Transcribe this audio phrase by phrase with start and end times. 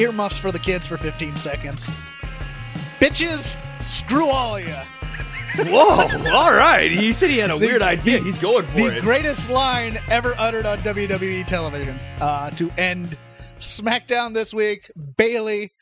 [0.00, 1.90] Earmuffs for the kids for 15 seconds.
[3.00, 4.74] Bitches, screw all of you.
[5.64, 6.06] Whoa!
[6.34, 6.90] All right.
[6.90, 8.18] He said he had a The- weird idea.
[8.18, 9.02] the- He's going for The it.
[9.02, 13.16] greatest line ever uttered on WWE television uh, to end
[13.58, 14.90] SmackDown this week.
[15.16, 15.72] Bayley,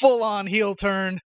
[0.00, 1.20] full on heel turn.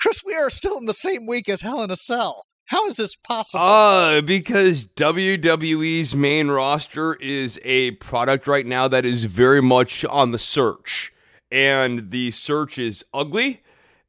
[0.00, 2.44] Chris, we are still in the same week as Hell in a Cell.
[2.66, 3.64] How is this possible?
[3.64, 10.30] Uh, because WWE's main roster is a product right now that is very much on
[10.32, 11.12] the search.
[11.54, 13.62] And the search is ugly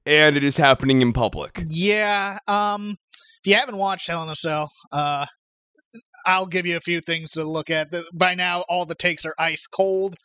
[0.06, 1.64] and it is happening in public.
[1.68, 2.40] Yeah.
[2.48, 2.98] Um,
[3.44, 5.28] if you haven't watched Hell in a Cell, uh,
[6.26, 7.94] I'll give you a few things to look at.
[8.14, 10.16] By now, all the takes are ice cold,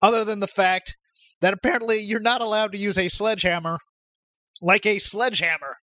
[0.00, 0.96] other than the fact
[1.42, 3.78] that apparently you're not allowed to use a sledgehammer
[4.62, 5.76] like a sledgehammer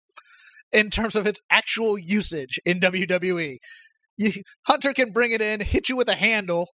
[0.73, 3.59] in terms of its actual usage in WWE.
[4.17, 4.33] You,
[4.67, 6.69] Hunter can bring it in, hit you with a handle,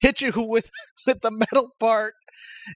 [0.00, 0.70] hit you with
[1.06, 2.14] with the metal part,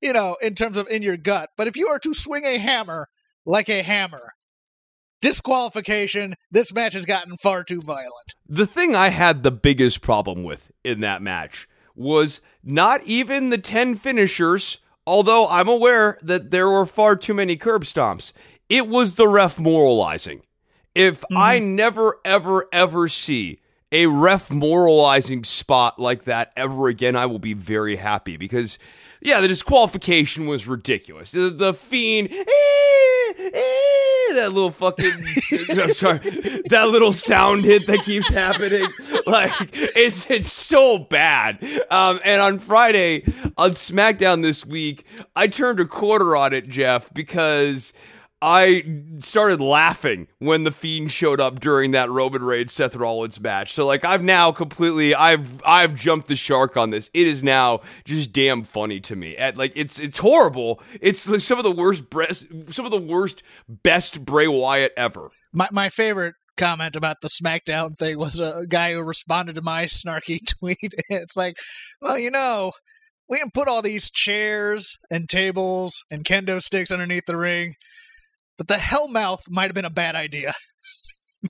[0.02, 1.50] you know, in terms of in your gut.
[1.56, 3.08] But if you are to swing a hammer
[3.46, 4.32] like a hammer,
[5.20, 6.34] disqualification.
[6.50, 8.34] This match has gotten far too violent.
[8.48, 13.58] The thing I had the biggest problem with in that match was not even the
[13.58, 18.32] 10 finishers, although I'm aware that there were far too many curb stomps.
[18.68, 20.42] It was the ref moralizing.
[20.94, 21.74] If I mm-hmm.
[21.76, 23.60] never, ever, ever see
[23.92, 28.78] a ref moralizing spot like that ever again, I will be very happy because,
[29.20, 31.32] yeah, the disqualification was ridiculous.
[31.32, 32.44] The, the fiend, eh,
[33.38, 35.10] eh, that little fucking,
[35.78, 36.18] I'm sorry,
[36.70, 38.86] that little sound hit that keeps happening,
[39.26, 41.62] like it's it's so bad.
[41.90, 43.24] Um, and on Friday
[43.58, 45.04] on SmackDown this week,
[45.36, 47.92] I turned a quarter on it, Jeff, because.
[48.42, 48.84] I
[49.18, 53.72] started laughing when the Fiend showed up during that Roman Reigns Seth Rollins match.
[53.72, 57.10] So like I've now completely I've I've jumped the shark on this.
[57.12, 59.36] It is now just damn funny to me.
[59.36, 60.80] At like it's it's horrible.
[61.00, 62.04] It's like some of the worst
[62.70, 65.30] some of the worst best Bray Wyatt ever.
[65.52, 69.84] My my favorite comment about the SmackDown thing was a guy who responded to my
[69.86, 70.94] snarky tweet.
[71.10, 71.56] It's like,
[72.00, 72.72] well, you know,
[73.28, 77.74] we can put all these chairs and tables and kendo sticks underneath the ring,
[78.60, 80.52] but the Hellmouth might have been a bad idea.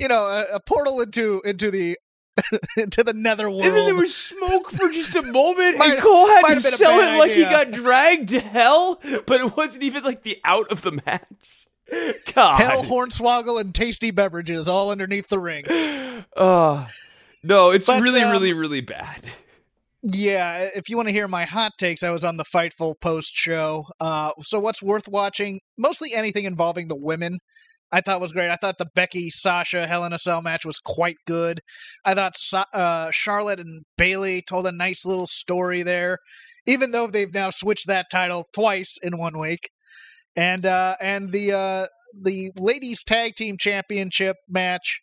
[0.00, 1.96] you know, a, a portal into into the
[2.76, 3.62] into the netherworld.
[3.62, 6.62] And then there was smoke for just a moment, Might- and Cole had to have
[6.64, 10.24] been a sell it like he got dragged to hell, but it wasn't even like
[10.24, 11.28] the out of the match.
[12.34, 15.64] God, Hell, Hornswoggle, and tasty beverages all underneath the ring.
[16.34, 16.86] Uh,
[17.42, 19.22] no, it's But, really, um, really, really bad.
[20.02, 23.30] Yeah, if you want to hear my hot takes, I was on the Fightful post
[23.34, 23.86] show.
[24.00, 25.60] Uh, so what's worth watching?
[25.78, 27.38] Mostly anything involving the women.
[27.92, 28.50] I thought was great.
[28.50, 31.60] I thought the Becky Sasha Hell in Cell match was quite good.
[32.04, 32.34] I thought
[32.72, 36.18] uh, Charlotte and Bayley told a nice little story there,
[36.66, 39.68] even though they've now switched that title twice in one week.
[40.34, 41.86] And uh, and the uh,
[42.20, 45.00] the ladies tag team championship match,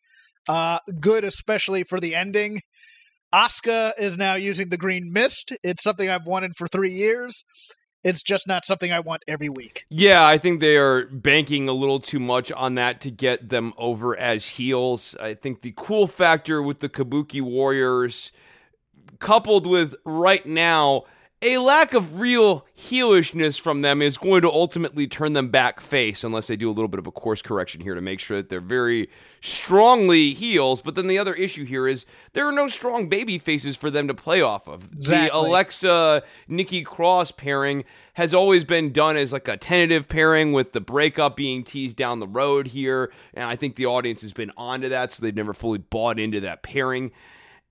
[0.50, 2.62] uh, good especially for the ending.
[3.34, 5.54] Asuka is now using the green mist.
[5.64, 7.46] It's something I've wanted for three years.
[8.04, 9.84] It's just not something I want every week.
[9.90, 13.74] Yeah, I think they are banking a little too much on that to get them
[13.78, 15.16] over as heels.
[15.20, 18.32] I think the cool factor with the Kabuki Warriors,
[19.20, 21.04] coupled with right now
[21.42, 26.24] a lack of real heelishness from them, is going to ultimately turn them back face
[26.24, 28.50] unless they do a little bit of a course correction here to make sure that
[28.50, 30.82] they're very strongly heels.
[30.82, 34.08] But then the other issue here is there are no strong baby faces for them
[34.10, 34.90] to play off of.
[34.92, 40.74] The Alexa Nikki Cross pairing has always been done as like a tentative pairing with
[40.74, 43.14] the breakup being teased down the road here.
[43.34, 46.42] And I think the audience has been onto that, so they've never fully bought into
[46.42, 47.12] that pairing.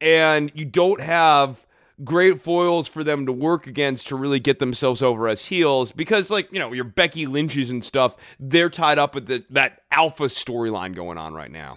[0.01, 1.67] And you don't have
[2.05, 6.31] great foils for them to work against to really get themselves over as heels because
[6.31, 10.25] like you know your becky lynch's and stuff they're tied up with the, that alpha
[10.25, 11.75] storyline going on right now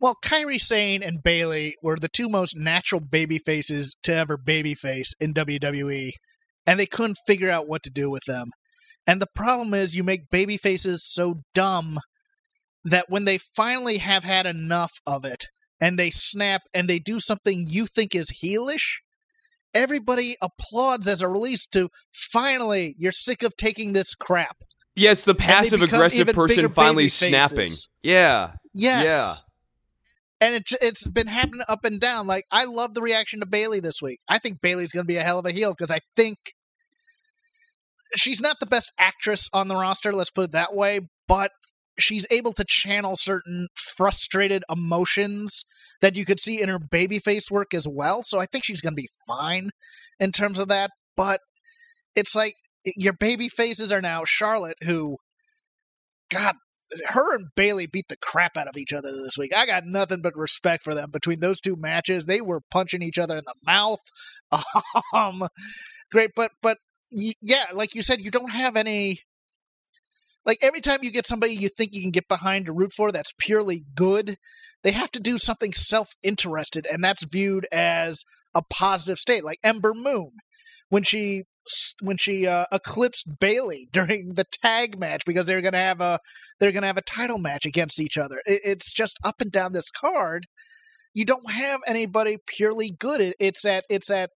[0.00, 5.08] Well, Kairi Sane and Bayley were the two most natural baby faces to ever babyface
[5.18, 6.12] in WWE,
[6.66, 8.50] and they couldn't figure out what to do with them.
[9.08, 11.98] And the problem is, you make baby faces so dumb
[12.84, 15.46] that when they finally have had enough of it,
[15.80, 18.98] and they snap and they do something you think is heelish,
[19.74, 24.58] everybody applauds as a release to finally you're sick of taking this crap.
[24.96, 27.70] Yeah, it's the passive aggressive person finally snapping.
[28.02, 28.52] Yeah.
[28.74, 29.04] Yes.
[29.04, 29.34] Yeah.
[30.40, 32.26] And it, it's been happening up and down.
[32.26, 34.20] Like I love the reaction to Bayley this week.
[34.28, 36.38] I think Bayley's going to be a hell of a heel because I think
[38.16, 40.12] she's not the best actress on the roster.
[40.12, 41.00] Let's put it that way.
[41.26, 41.52] But
[41.98, 45.64] she's able to channel certain frustrated emotions
[46.00, 48.22] that you could see in her babyface work as well.
[48.22, 49.70] So I think she's going to be fine
[50.20, 50.90] in terms of that.
[51.16, 51.40] But
[52.14, 52.54] it's like
[52.96, 55.18] your baby faces are now Charlotte, who,
[56.30, 56.54] God,
[57.06, 59.52] her and Bayley beat the crap out of each other this week.
[59.54, 62.26] I got nothing but respect for them between those two matches.
[62.26, 64.00] They were punching each other in the mouth.
[65.14, 65.46] Um,
[66.10, 66.78] great, but but
[67.10, 69.20] yeah, like you said, you don't have any.
[70.48, 73.12] Like every time you get somebody you think you can get behind to root for
[73.12, 74.38] that's purely good,
[74.82, 78.24] they have to do something self-interested, and that's viewed as
[78.54, 79.44] a positive state.
[79.44, 80.30] Like Ember Moon,
[80.88, 81.42] when she
[82.00, 86.18] when she uh, eclipsed Bayley during the tag match because they're gonna have a
[86.58, 88.40] they're gonna have a title match against each other.
[88.46, 90.46] It, it's just up and down this card.
[91.12, 93.20] You don't have anybody purely good.
[93.20, 94.30] It, it's at it's at.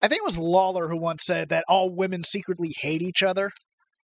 [0.00, 3.50] I think it was Lawler who once said that all women secretly hate each other,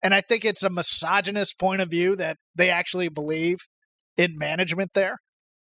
[0.03, 3.59] and I think it's a misogynist point of view that they actually believe
[4.17, 5.21] in management there.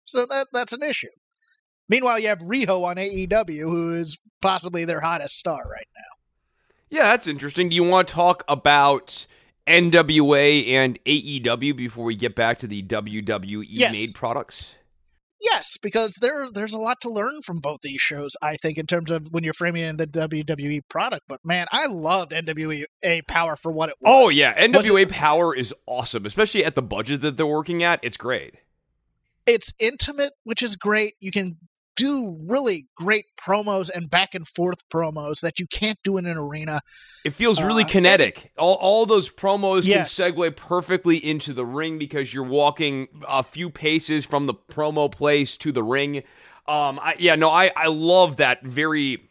[0.04, 1.08] So that that's an issue.
[1.88, 6.02] Meanwhile, you have Riho on AEW, who is possibly their hottest star right now.
[6.88, 7.68] Yeah, that's interesting.
[7.68, 9.26] Do you want to talk about
[9.66, 13.92] NWA and AEW before we get back to the WWE Yes.
[13.92, 14.72] made products?
[15.40, 18.36] Yes, because there there's a lot to learn from both these shows.
[18.40, 21.24] I think in terms of when you're framing in the WWE product.
[21.28, 22.84] But man, I loved NWA
[23.28, 24.24] Power for what it oh, was.
[24.26, 28.00] Oh yeah, NWA it- Power is awesome, especially at the budget that they're working at.
[28.02, 28.54] It's great.
[29.46, 31.14] it's intimate, which is great.
[31.20, 31.58] You can
[31.96, 36.36] do really great promos and back and forth promos that you can't do in an
[36.36, 36.80] arena.
[37.24, 38.52] It feels really Uh, kinetic.
[38.58, 40.14] All, all those promos Yes.
[40.16, 45.10] can segue perfectly into the ring because you're walking a few paces from the promo
[45.10, 46.18] place to the ring.
[46.68, 49.25] Um, I, yeah, no, I, I love that very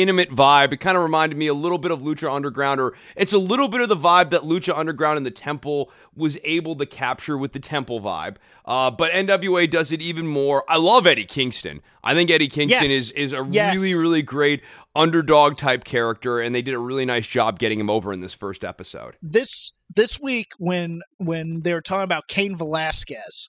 [0.00, 0.72] intimate vibe.
[0.72, 3.68] It kind of reminded me a little bit of Lucha Underground, or it's a little
[3.68, 7.52] bit of the vibe that Lucha Underground and the Temple was able to capture with
[7.52, 8.36] the Temple vibe.
[8.64, 10.64] Uh, but NWA does it even more.
[10.68, 11.80] I love Eddie Kingston.
[12.04, 12.90] I think Eddie Kingston Yes.
[12.90, 13.74] is is a Yes.
[13.74, 14.62] really really great
[14.94, 18.34] underdog type character, and they did a really nice job getting him over in this
[18.34, 19.16] first episode.
[19.22, 23.48] This this week when when they were talking about Cain Velasquez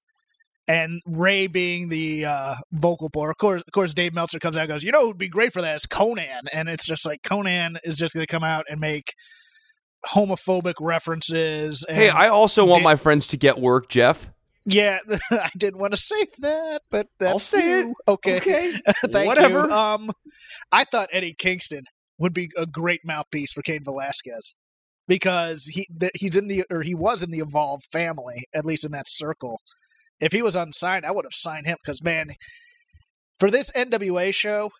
[0.70, 4.62] and Rey being the uh, vocal board, of course, of course, Dave Meltzer comes out
[4.62, 7.06] and goes, "You know, who would be great for that is Konnan," and it's just
[7.06, 9.14] like Konnan is just going to come out and make
[10.14, 11.84] homophobic references.
[11.88, 14.30] And, Hey, I also want my friends to get work, Jeff.
[14.66, 15.00] yeah,
[15.32, 17.88] I didn't want to say that, but that's I'll say it.
[18.08, 19.68] Okay, Okay, Thank whatever.
[19.68, 19.72] You.
[19.74, 20.12] Um,
[20.72, 21.84] I thought Eddie Kingston
[22.18, 24.56] would be a great mouthpiece for Cain Velasquez
[25.08, 28.86] because he th- he's in the or he was in the Evolve family at least
[28.86, 29.60] in that circle.
[30.20, 32.32] If he was unsigned, I would have signed him because man,
[33.40, 34.72] for this NWA show,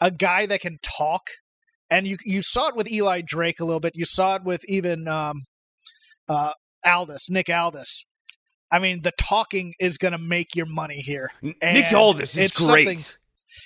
[0.00, 1.22] a guy that can talk,
[1.90, 3.92] and you you saw it with Eli Drake a little bit.
[3.94, 5.42] You saw it with even um,
[6.28, 6.52] uh,
[6.84, 8.04] Aldis, Nick Aldis.
[8.70, 11.30] I mean, the talking is going to make your money here.
[11.62, 12.86] And Nick Aldis is it's great.
[12.88, 13.04] something-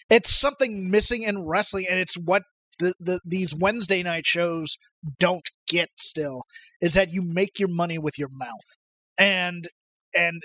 [0.09, 2.43] it's something missing in wrestling, and it's what
[2.79, 4.77] the, the these Wednesday night shows
[5.19, 5.89] don't get.
[5.99, 6.43] Still,
[6.81, 8.67] is that you make your money with your mouth,
[9.19, 9.67] and
[10.15, 10.43] and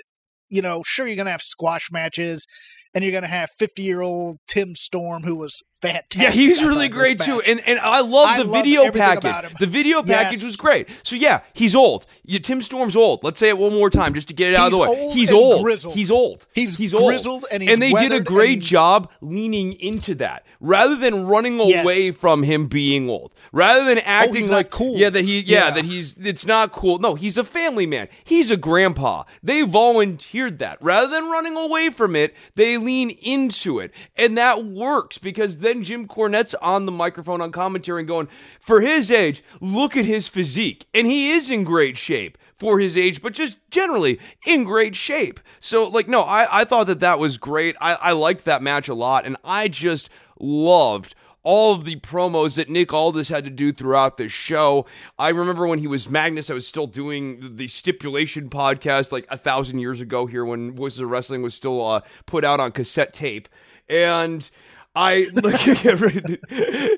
[0.48, 2.46] you know, sure you're gonna have squash matches,
[2.94, 6.20] and you're gonna have 50 year old Tim Storm who was fantastic.
[6.22, 9.54] Yeah, he's really great too, and and I love I the video package.
[9.60, 10.44] The video package Yes.
[10.46, 10.88] was great.
[11.02, 12.06] So yeah, he's old.
[12.24, 13.22] You, Tim Storm's old.
[13.22, 15.00] Let's say it one more time just to get it out of the He's way.
[15.02, 15.62] old he's and old.
[15.62, 15.94] grizzled.
[15.94, 16.46] He's old.
[16.54, 17.06] He's he's old.
[17.08, 21.26] grizzled and he's and they did a great he- job leaning into that rather than
[21.26, 21.84] running Yes.
[21.84, 23.32] away from him being old.
[23.52, 24.96] Rather than acting Oh, he's not like cool.
[24.98, 25.70] Yeah, that he yeah, Yeah.
[25.72, 26.98] that he's it's not cool.
[26.98, 28.08] No, he's a family man.
[28.24, 29.24] He's a grandpa.
[29.42, 30.78] They volunteered that.
[30.80, 33.92] Rather than running away from it, they lean into it.
[34.16, 38.28] And that works because then Jim Cornette's on the microphone on commentary and going,
[38.60, 40.86] for his age, look at his physique.
[40.94, 45.40] And he is in great shape for his age, but just generally in great shape.
[45.60, 47.76] So, like, no, I, I thought that that was great.
[47.80, 49.26] I, I liked that match a lot.
[49.26, 51.14] And I just loved
[51.46, 54.84] all of the promos that Nick Aldis had to do throughout the show.
[55.16, 59.38] I remember when he was Magnus, I was still doing the stipulation podcast like a
[59.38, 63.14] thousand years ago here when Voices of Wrestling was still uh, put out on cassette
[63.14, 63.48] tape.
[63.88, 64.50] And
[64.96, 66.02] I look at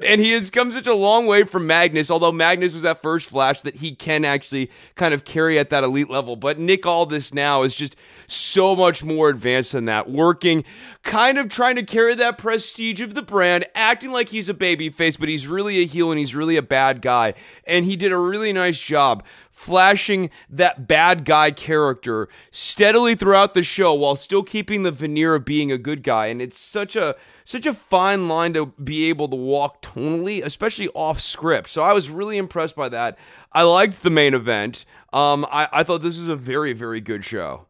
[0.03, 3.29] and he has come such a long way from Magnus, although Magnus was that first
[3.29, 6.37] flash that he can actually kind of carry at that elite level.
[6.37, 7.97] But Nick Aldis now is just
[8.29, 10.63] so much more advanced than that, working,
[11.03, 15.19] kind of trying to carry that prestige of the brand, acting like he's a babyface,
[15.19, 17.35] but he's really a heel and he's really a bad guy.
[17.65, 23.63] And he did a really nice job flashing that bad guy character steadily throughout the
[23.63, 26.27] show while still keeping the veneer of being a good guy.
[26.27, 30.89] And it's such a such a fine line to be able to walk tonally, especially
[30.91, 31.71] off script.
[31.71, 33.17] So I was really impressed by that.
[33.53, 34.85] I liked the main event.
[35.15, 37.68] Um, I, I thought this was a very, very good show.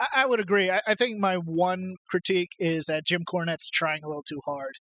[0.00, 0.70] I, I would agree.
[0.70, 4.74] I, I think my one critique is that Jim Cornette's trying a little too hard.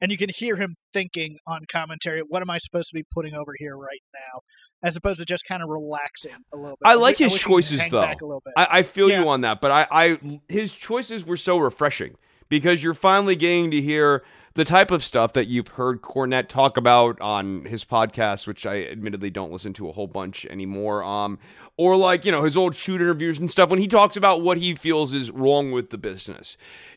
[0.00, 3.34] And you can hear him thinking on commentary, what am I supposed to be putting
[3.34, 4.40] over here right now?
[4.80, 6.86] As opposed to just kind of relaxing a little bit.
[6.86, 8.02] I like I his choices though.
[8.02, 8.54] back a little bit.
[8.56, 9.22] I, I feel Yeah.
[9.22, 12.14] you on that, but I, I his choices were so refreshing
[12.48, 14.22] because you're finally getting to hear
[14.54, 18.82] the type of stuff that you've heard Cornette talk about on his podcast, which I
[18.82, 21.04] admittedly don't listen to a whole bunch anymore.
[21.04, 21.38] Um,
[21.76, 24.58] or like you know his old shoot interviews and stuff when he talks about what
[24.58, 26.56] he feels is wrong with the business.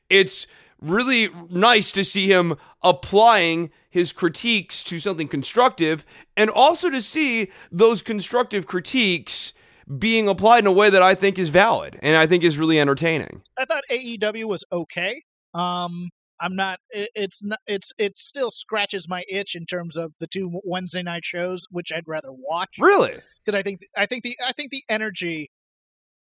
[0.10, 0.48] It's
[0.82, 6.06] really nice to see him applying his critiques to something constructive
[6.36, 9.54] and also to see those constructive critiques
[10.00, 12.80] being applied in a way that I think is valid and I think is really
[12.80, 13.44] entertaining.
[13.58, 15.22] I thought AEW was okay.
[15.54, 16.80] Um, I'm not.
[16.90, 17.60] It, it's not.
[17.68, 21.92] It's it still scratches my itch in terms of the two Wednesday night shows, which
[21.96, 23.16] I'd rather watch Really?
[23.46, 25.52] because I think I think the I think the energy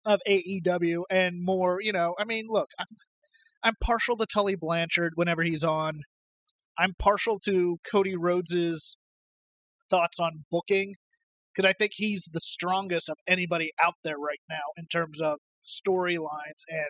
[0.06, 1.82] of AEW and more.
[1.82, 2.86] You know, I mean, look, I'm
[3.64, 6.02] I'm partial to Tully Blanchard whenever he's on.
[6.78, 8.98] I'm partial to Cody Rhodes's
[9.90, 10.96] thoughts on booking
[11.54, 15.40] because I think he's the strongest of anybody out there right now in terms of
[15.64, 16.90] storylines and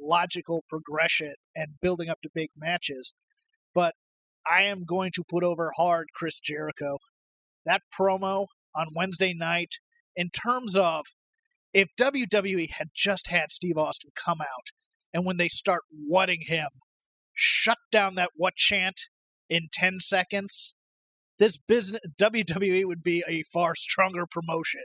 [0.00, 3.14] logical progression and building up to big matches.
[3.74, 3.94] But
[4.50, 6.98] I am going to put over hard Chris Jericho.
[7.64, 8.46] That promo
[8.76, 9.74] on Wednesday night,
[10.16, 11.06] in terms of
[11.72, 14.68] if WWE had just had Steve Austin come out
[15.12, 16.68] and when they start whatting him,
[17.32, 19.08] shut down that what chant
[19.48, 20.74] in 10 seconds,
[21.38, 24.82] this business WWE would be a far stronger promotion.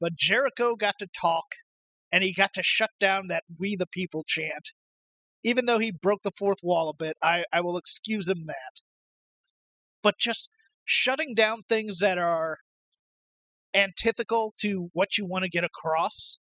[0.00, 1.44] But Jericho got to talk
[2.14, 4.70] and he got to shut down that we the people chant.
[5.42, 8.80] Even though he broke the fourth wall a bit, I, I will excuse him that.
[10.00, 10.48] But just
[10.84, 12.58] shutting down things that are
[13.74, 16.38] antithetical to what you want to get across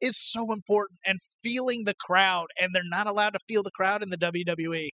[0.00, 4.04] is so important and feeling the crowd and they're not allowed to feel the crowd
[4.04, 4.90] in the WWE.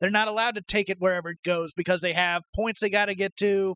[0.00, 3.06] They're not allowed to take it wherever it goes because they have points they got
[3.06, 3.74] to get to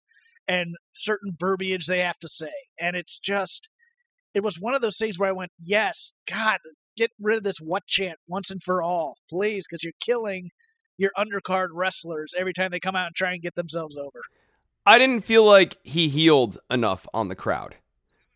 [0.49, 2.53] and certain verbiage they have to say.
[2.81, 3.69] And it's just
[4.39, 6.59] it was one of those things where I went, "Yes, God,
[6.97, 10.51] get rid of this what chant once and for all, please, because you're killing
[10.97, 14.23] your undercard wrestlers every time they come out and try and get themselves over."
[14.87, 17.75] I didn't feel like he healed enough on the crowd.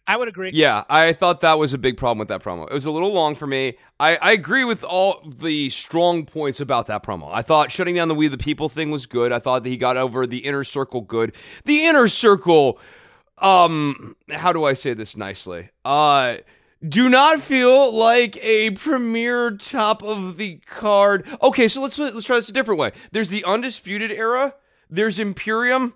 [0.05, 0.51] I would agree.
[0.53, 2.67] Yeah, I thought that was a big problem with that promo.
[2.69, 3.79] It was a little long for me.
[4.01, 7.31] I, I agree with all the strong points about that promo.
[7.33, 9.31] I thought shutting down the We the People thing was good.
[9.31, 11.33] I thought that he got over the inner circle good.
[11.65, 12.81] The inner circle,
[13.39, 15.71] um, how do I say this nicely?
[15.85, 16.39] Uh,
[16.87, 21.27] do not feel like a premier top of the card.
[21.43, 22.93] Okay, so let's let's try this a different way.
[23.13, 24.55] There's the undisputed era.
[24.91, 25.95] There's Imperium,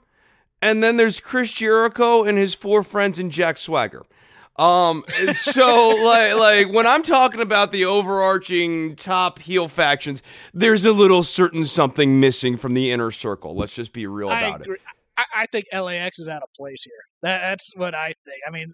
[0.63, 4.05] and then there's Chris Jericho and his four friends and Jack Swagger.
[4.59, 10.23] Um, so like like when I'm talking about the overarching top heel factions,
[10.55, 13.55] there's a little certain something missing from the inner circle.
[13.57, 14.81] Let's just be real I about it.
[15.17, 16.93] I, I think LAX is out of place here.
[17.23, 18.39] That, that's what I think.
[18.47, 18.73] I mean,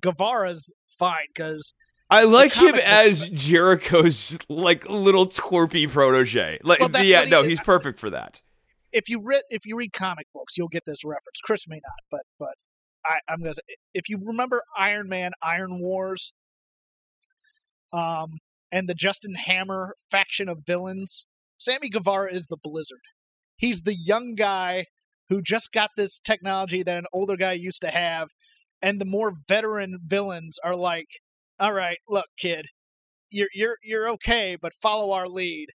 [0.00, 1.72] Guevara's fine because
[2.10, 6.58] I like him comic book- as Jericho's like little twerpy protege.
[6.62, 8.42] Like Well, yeah, he no, he's perfect for that.
[8.92, 11.40] if you read if you read comic books, you'll get this reference.
[11.42, 12.54] Chris may not, but but
[13.04, 13.62] I, I'm gonna say
[13.94, 16.32] if you remember Iron Man, Armor Wars,
[17.92, 18.38] um,
[18.70, 21.26] and the Justin Hammer faction of villains,
[21.58, 23.00] Sammy Guevara is the Blizzard.
[23.56, 24.86] He's the young guy
[25.32, 28.28] who just got this technology that an older guy used to have,
[28.82, 31.06] and the more veteran villains are like,
[31.58, 32.66] "All right, look, kid,
[33.30, 35.68] you're you're you're okay, but follow our lead."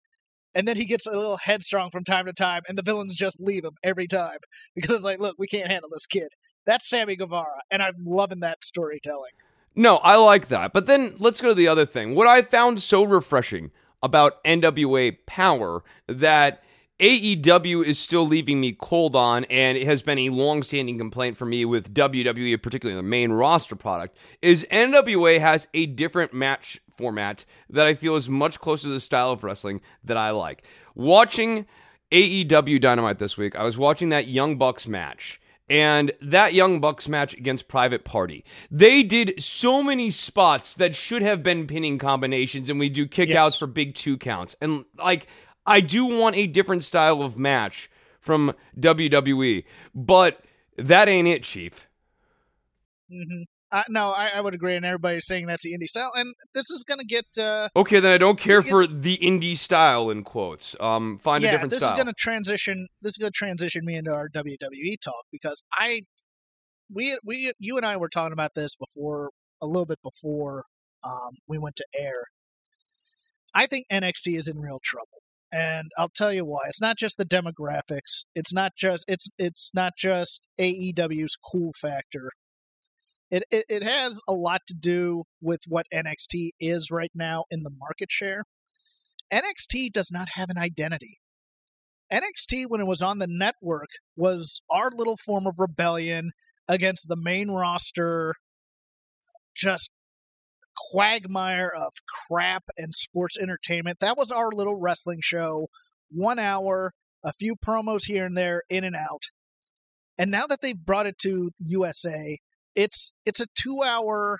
[0.53, 3.41] And then he gets a little headstrong from time to time, and the villains just
[3.41, 4.37] leave him every time
[4.75, 6.27] because it's like, look, we can't handle this kid.
[6.67, 9.31] That's Sammy Guevara, and I'm loving that storytelling.
[9.73, 10.71] No, I like that.
[10.73, 12.13] But then let's go to the other thing.
[12.13, 13.71] What I found so refreshing
[14.03, 16.61] about NWA Power that
[16.99, 21.45] AEW is still leaving me cold on, and it has been a long-standing complaint for
[21.45, 27.45] me with WWE, particularly the main roster product, is NWA has a different match format
[27.69, 30.63] that I feel is much closer to the style of wrestling that I like.
[30.95, 31.67] Watching
[32.11, 35.39] AEW Dynamite this week, I was watching that Young Bucks match,
[35.69, 38.43] and that Young Bucks match against Private Party.
[38.71, 43.27] They did so many spots that should have been pinning combinations, and we do kickouts
[43.29, 43.55] Yes.
[43.57, 44.55] for big two counts.
[44.61, 45.27] And like,
[45.67, 50.43] I do want a different style of match from WWE, but
[50.77, 51.87] that ain't it, Chief.
[53.09, 56.33] hmm Uh, no, I, I would agree, and everybody's saying that's the indie style, and
[56.55, 57.25] this is going to get.
[57.37, 60.73] Uh, Okay, then I don't care for the indie style in quotes.
[60.79, 61.91] Um, find yeah, a different this style.
[61.91, 62.87] is going to transition.
[63.01, 66.03] This is going to transition me into our WWE talk because I,
[66.93, 69.31] we, we, you and I were talking about this before
[69.61, 70.63] a little bit before
[71.03, 72.23] um, we went to air.
[73.53, 75.21] I think NXT is in real trouble,
[75.51, 76.61] and I'll tell you why.
[76.67, 78.25] It's not just the demographics.
[78.35, 82.31] It's not just it's it's not just AEW's cool factor.
[83.29, 87.63] It, it it has a lot to do with what NXT is right now in
[87.63, 88.43] the market share.
[89.31, 91.19] NXT does not have an identity.
[92.11, 96.31] NXT, when it was on the network, was our little form of rebellion
[96.67, 98.33] against the main roster,
[99.55, 99.91] just
[100.91, 101.93] quagmire of
[102.29, 103.99] crap and sports entertainment.
[103.99, 105.69] That was our little wrestling show.
[106.09, 106.93] One hour,
[107.23, 109.23] a few promos here and there, in and out.
[110.17, 112.39] And now that they've brought it to USA,
[112.75, 114.39] it's it's a two hour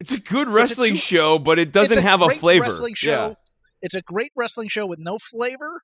[0.00, 2.64] it's a good wrestling two- show, but it doesn't a have a flavor.
[2.64, 3.36] Wrestling show.
[3.82, 5.82] It's a great wrestling show with no flavor,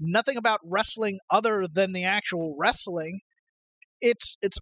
[0.00, 3.20] nothing about wrestling other than the actual wrestling.
[4.00, 4.58] It's it's.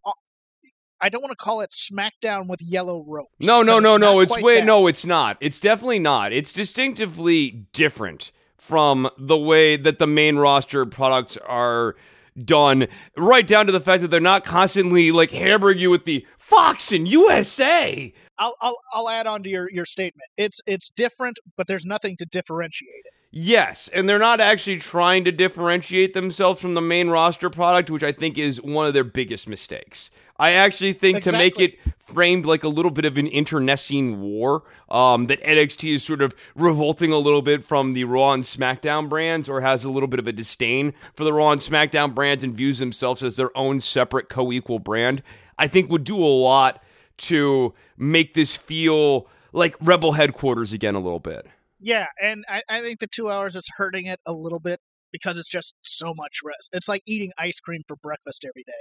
[1.01, 3.35] I don't want to call it SmackDown with yellow ropes.
[3.41, 4.15] No, no, no, no.
[4.15, 4.67] not It's way that.
[4.67, 5.37] no, it's not.
[5.41, 6.33] It's definitely not.
[6.33, 11.97] It's distinctively different from the way that the main roster products are
[12.43, 12.89] done.
[13.17, 16.93] Right down to the fact that they're not constantly like hammering you with the Fox
[16.93, 18.13] and USA.
[18.39, 20.29] I'll, I'll I'll add on to your your statement.
[20.37, 23.13] It's it's different, but there's nothing to differentiate it.
[23.31, 28.03] Yes, and they're not actually trying to differentiate themselves from the main roster product, which
[28.03, 30.11] I think is one of their biggest mistakes.
[30.39, 34.63] I actually think to make it framed like a little bit of an internecine war,
[34.89, 39.09] um, that NXT is sort of revolting a little bit from the Raw and SmackDown
[39.09, 42.45] brands, or has a little bit of a disdain for the Raw and SmackDown brands
[42.45, 45.23] and views themselves as their own separate co-equal brand.
[45.59, 46.83] I think would do a lot
[47.19, 51.47] to make this feel like Rebel headquarters again a little bit.
[51.81, 54.81] Yeah, and I, I think the two hours is hurting it a little bit
[55.21, 56.71] because it's just so much rest.
[56.73, 58.73] It's like eating ice cream for breakfast every day.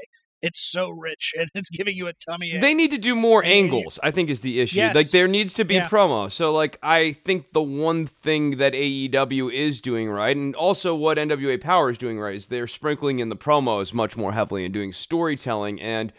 [0.41, 2.62] It's so rich and it's giving you a tummy ache.
[2.62, 4.78] They need to do more angles, I think is the issue.
[4.78, 4.95] Yes.
[4.95, 5.88] Like there needs to be Yeah.
[5.88, 6.32] promo.
[6.32, 11.17] So like I think the one thing that AEW is doing right and also what
[11.17, 14.74] NWA Power is doing right is they're sprinkling in the promos much more heavily and
[14.74, 16.12] doing storytelling and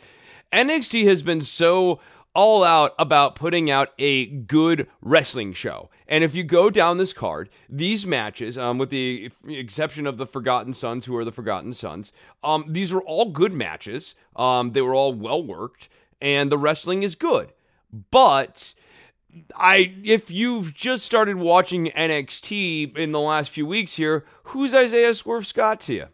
[0.52, 2.00] NXT has been so
[2.36, 5.88] all out about putting out a good wrestling show.
[6.06, 10.26] And if you go down this card, these matches, um, with the exception of the
[10.26, 12.12] Forgotten Sons, who are the Forgotten Sons,
[12.44, 14.14] um, these were all good matches.
[14.36, 15.88] Um, they were all well worked,
[16.20, 17.52] and the wrestling is good.
[18.10, 18.74] But
[19.54, 25.14] I, if you've just started watching NXT in the last few weeks here, who's Isaiah
[25.14, 26.06] Swerve Scott to you?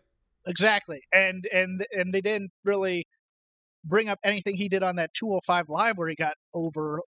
[0.46, 1.02] Exactly.
[1.12, 3.06] And and and they didn't really
[3.84, 7.00] bring up anything he did on that 205 live where he got over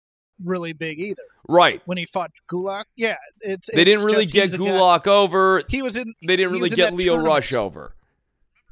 [0.43, 1.23] really big either.
[1.47, 1.81] Right.
[1.85, 2.85] When he fought Gulak.
[2.95, 5.61] Yeah, it's They didn't really just- get guy- Gulak over.
[5.69, 7.33] He was in They didn't really get Lio tournament.
[7.35, 7.95] Rush over.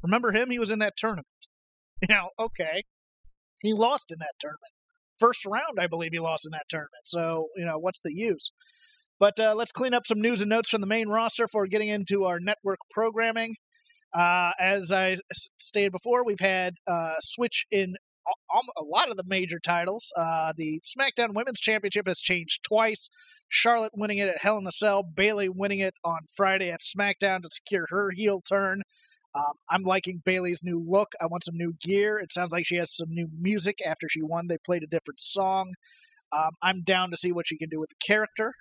[0.02, 0.50] Remember him?
[0.50, 1.26] He was in that tournament.
[2.08, 2.82] You know, okay.
[3.60, 4.72] He lost in that tournament.
[5.20, 7.04] First round, I believe he lost in that tournament.
[7.04, 8.50] So, you know, what's the use?
[9.20, 11.88] But uh, let's clean up some news and notes from the main roster for getting
[11.88, 13.54] into our network programming.
[14.14, 15.16] Uh, as I
[15.58, 17.96] stated before, we've had uh, switch in
[18.26, 20.12] a- a lot of the major titles.
[20.16, 23.08] Uh, the SmackDown Women's Championship has changed twice.
[23.48, 27.42] Charlotte winning it at Hell in a Cell, Bayley winning it on Friday at SmackDown
[27.42, 28.82] to secure her heel turn.
[29.34, 31.12] Um, I'm liking Bayley's new look.
[31.20, 32.18] I want some new gear.
[32.18, 34.46] It sounds like she has some new music after she won.
[34.46, 35.72] They played a different song.
[36.32, 38.52] Um, I'm down to see what she can do with the character.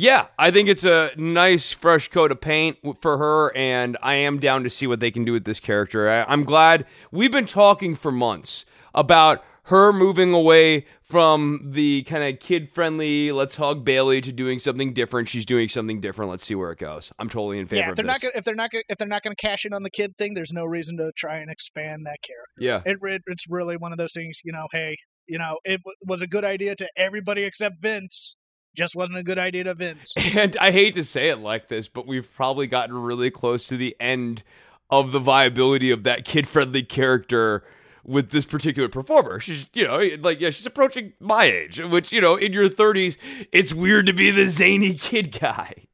[0.00, 4.40] Yeah, I think it's a nice fresh coat of paint for her, and I am
[4.40, 6.08] down to see what they can do with this character.
[6.08, 12.24] I, I'm glad we've been talking for months about her moving away from the kind
[12.24, 15.28] of kid friendly, let's hug Bayley to doing something different.
[15.28, 16.30] She's doing something different.
[16.30, 17.12] Let's see where it goes.
[17.18, 19.06] I'm totally in favor yeah, if they're not gonna, if they're not gonna, if they're
[19.06, 21.50] not going to cash in on the kid thing, there's no reason to try and
[21.50, 22.58] expand that character.
[22.58, 22.80] yeah.
[22.86, 24.40] It, it it's really one of those things.
[24.44, 24.96] You know, hey,
[25.28, 28.36] you know, it w- was a good idea to everybody except Vince.
[28.76, 30.14] Just wasn't a good idea to Vince.
[30.36, 33.76] And I hate to say it like this, but we've probably gotten really close to
[33.76, 34.42] the end
[34.90, 37.64] of the viability of that kid friendly character
[38.04, 39.40] with this particular performer.
[39.40, 43.16] She's, you know, like, yeah, she's approaching my age, which, you know, in your 30s,
[43.52, 45.86] it's weird to be the zany kid guy.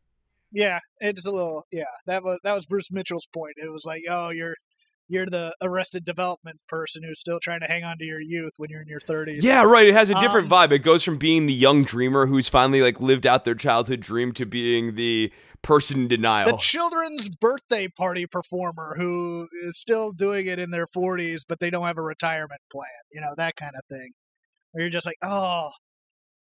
[0.53, 1.67] Yeah, it's a little.
[1.71, 3.55] Yeah, that was that was Bruce Mitchell's point.
[3.57, 4.55] It was like, oh, you're
[5.09, 8.71] you're the arrested development person who's still trying to hang on to your youth when
[8.71, 9.43] you're in your 30s.
[9.43, 9.87] Yeah, right.
[9.87, 10.73] It has a different Um, vibe.
[10.73, 14.33] It goes from being the young dreamer who's finally like lived out their childhood dream
[14.33, 16.51] to being the person in denial.
[16.53, 21.71] the children's birthday party performer who is still doing it in their 40s but they
[21.71, 24.13] don't have a retirement plan you know that kind of thing
[24.73, 25.71] where you're just like oh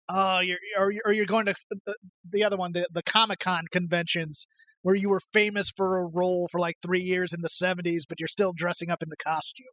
[0.09, 1.95] oh you're or, you're- or you're going to the,
[2.31, 4.45] the other one the, the comic-con conventions
[4.81, 8.19] where you were famous for a role for like three years in the 70s but
[8.19, 9.65] you're still dressing up in the costume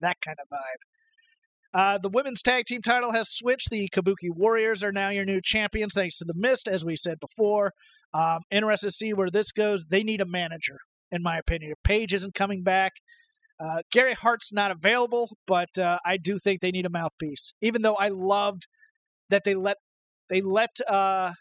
[0.00, 0.82] that kind of vibe
[1.74, 3.68] uh, the women's tag team title has switched.
[3.70, 7.18] The Kabuki Warriors are now your new champions, thanks to the Mist, as we said
[7.18, 7.72] before.
[8.12, 9.86] Um, interested to see where this goes.
[9.86, 10.78] They need a manager,
[11.10, 11.72] in my opinion.
[11.72, 12.92] If Paige isn't coming back,
[13.58, 17.54] uh, Gary Hart's not available, but uh, I do think they need a mouthpiece.
[17.60, 18.68] Even though I loved
[19.30, 19.78] that they let
[20.30, 21.32] they let uh,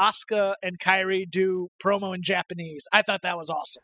[0.00, 2.88] Asuka and Kairi do promo in Japanese.
[2.92, 3.82] I thought that was awesome.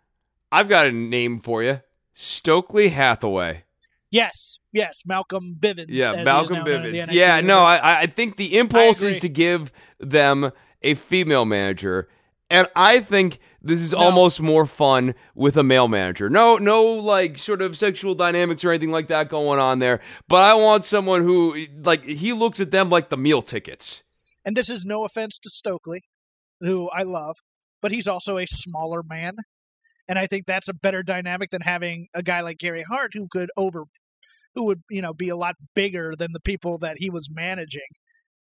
[0.50, 1.82] I've got a name for you
[2.14, 3.64] Stokely Hathaway.
[4.10, 5.86] Yes, yes, Malcolm Bivens.
[5.88, 7.12] Yeah, as he is Malcolm now known in the Bivens.
[7.12, 7.58] Yeah, no.
[7.58, 10.52] I, I think the impulse is to give them
[10.82, 12.08] a female manager.
[12.48, 13.98] And I think this is No.
[13.98, 16.30] almost more fun with a male manager.
[16.30, 20.00] No, no, like sort of sexual dynamics or anything like that going on there.
[20.28, 24.04] But I want someone who, like, he looks at them like the meal tickets.
[24.46, 26.02] And this is no offense to Stokely,
[26.60, 27.36] who I love,
[27.82, 29.34] but he's also a smaller man.
[30.08, 33.26] And I think that's a better dynamic than having a guy like Gary Hart who
[33.30, 33.84] could over
[34.54, 37.82] who would, you know, be a lot bigger than the people that he was managing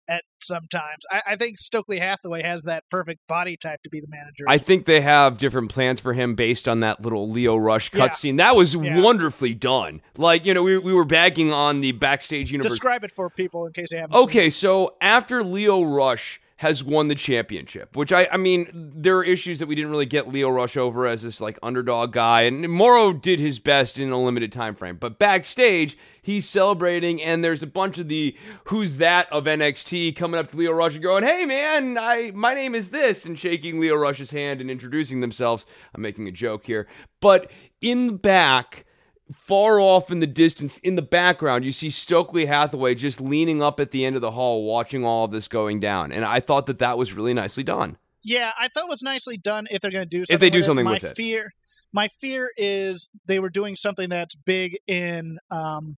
[0.07, 1.03] at sometimes.
[1.11, 4.45] I, I think Stokely Hathaway has that perfect body type to be the manager.
[4.47, 8.07] I think they have different plans for him based on that little Lio Rush Yeah.
[8.07, 8.37] cutscene.
[8.37, 8.99] That was Yeah.
[9.01, 10.01] wonderfully done.
[10.17, 12.71] Like, you know, we, we were bagging on the backstage universe.
[12.73, 17.09] Describe it for people in case they haven't Okay, so after Lio Rush has won
[17.09, 20.49] the championship, which I, I mean, there are issues that we didn't really get Lio
[20.49, 24.53] Rush over as this like underdog guy, and Morrow did his best in a limited
[24.53, 24.95] time frame.
[24.95, 30.39] But backstage, he's celebrating, and there's a bunch of the who's that of NXT coming
[30.39, 33.79] up to Lio Rush and going, "Hey man, I my name is this," and shaking
[33.79, 35.65] Lio Rush's hand and introducing themselves.
[35.93, 36.87] I'm making a joke here,
[37.19, 38.85] but in the back
[39.33, 43.79] far off in the distance, in the background, you see Stokely Hathaway just leaning up
[43.79, 46.11] at the end of the hall, watching all of this going down.
[46.11, 47.97] And I thought that that was really nicely done.
[48.23, 49.67] Yeah, I thought it was nicely done.
[49.69, 51.15] If they're going to do something, If they do with something my with it.
[51.15, 51.53] fear,
[51.93, 55.97] my fear is they were doing something that's big in um,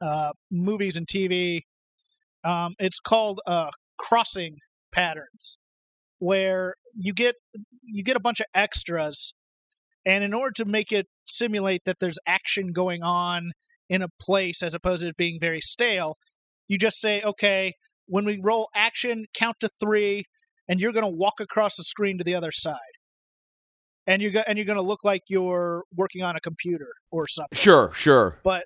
[0.00, 1.62] uh, movies and TV.
[2.44, 4.58] Um, it's called uh, crossing
[4.92, 5.58] patterns,
[6.18, 7.36] where you get
[7.82, 9.34] you get a bunch of extras,
[10.08, 13.52] and in order to make it simulate that there's action going on
[13.90, 16.16] in a place as opposed to it being very stale,
[16.66, 17.74] you just say, okay,
[18.06, 20.24] when we roll action, count to three
[20.66, 22.78] and you're going to walk across the screen to the other side.
[24.06, 27.28] And you're go- and you're going to look like you're working on a computer or
[27.28, 27.54] something.
[27.56, 28.40] Sure, sure.
[28.42, 28.64] But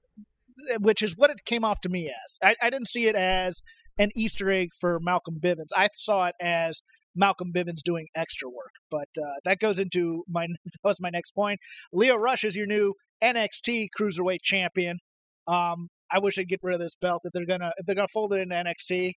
[0.71, 2.39] eh, which is what it came off to me as.
[2.41, 3.61] I, I didn't see it as
[3.99, 5.71] an Easter egg for Malcolm Bivens.
[5.77, 6.83] I saw it as
[7.15, 8.73] Malcolm Bivens doing extra work.
[8.91, 11.61] But uh, that goes into my that was my next point.
[11.93, 14.99] Lio Rush is your new NXT Cruiserweight Champion.
[15.47, 18.09] Um, I wish they'd get rid of this belt if they're gonna if they're gonna
[18.09, 19.13] fold it into NXT.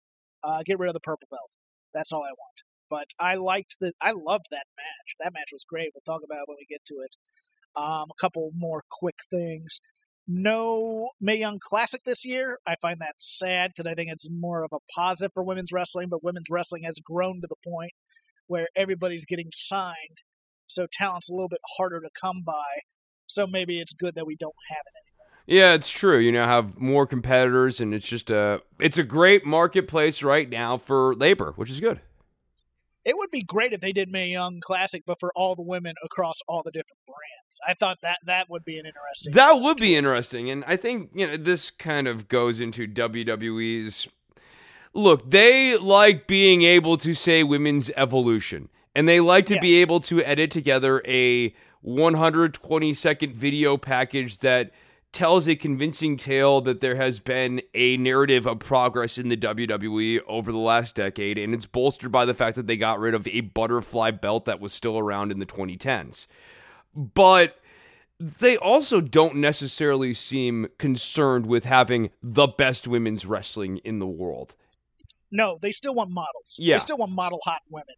[0.44, 1.50] Uh, get rid of the purple belt.
[1.94, 2.64] That's all I want.
[2.90, 5.16] But I liked the I loved that match.
[5.20, 5.92] That match was great.
[5.94, 7.16] We'll talk about it when we get to it.
[7.76, 9.80] Um, a couple more quick things.
[10.28, 12.60] No Mae Young Classic this year.
[12.66, 16.08] I find that sad because I think it's more of a positive for women's wrestling,
[16.10, 17.92] but women's wrestling has grown to the point
[18.48, 20.22] where everybody's getting signed.
[20.68, 22.82] So talent's a little bit harder to come by.
[23.28, 25.14] So maybe it's good that we don't have it anymore.
[25.46, 26.20] Yeah, it's true.
[26.20, 30.78] You know, have more competitors, and it's just a it's a great marketplace right now
[30.78, 32.02] for labor, which is good.
[33.06, 35.96] It would be great if they did Mae Young Classic, but for all the women
[36.04, 37.60] across all the different brands.
[37.68, 39.34] I thought that that would be an interesting.
[39.34, 44.08] That would be interesting, and I think you know this kind of goes into WWE's.
[44.94, 50.00] Look, they like being able to say women's evolution, and they like to be able
[50.02, 54.72] to edit together a 120 second video package that
[55.14, 60.20] tells a convincing tale that there has been a narrative of progress in the WWE
[60.28, 63.28] over the last decade, and it's bolstered by the fact that they got rid of
[63.28, 66.26] a butterfly belt that was still around in the 2010s.
[66.96, 67.60] But
[68.20, 74.56] they also don't necessarily seem concerned with having the best women's wrestling in the world.
[75.32, 76.58] No, they still want models.
[76.58, 76.76] Yeah.
[76.76, 77.96] They still want model hot women.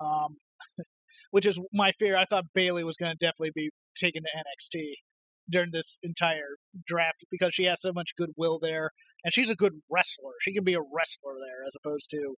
[0.00, 0.36] Um,
[1.30, 2.16] which is my fear.
[2.16, 4.94] I thought Bayley was going to definitely be taken to NXT
[5.48, 8.90] during this entire draft because she has so much goodwill there,
[9.24, 10.32] and she's a good wrestler.
[10.40, 12.36] She can be a wrestler there as opposed to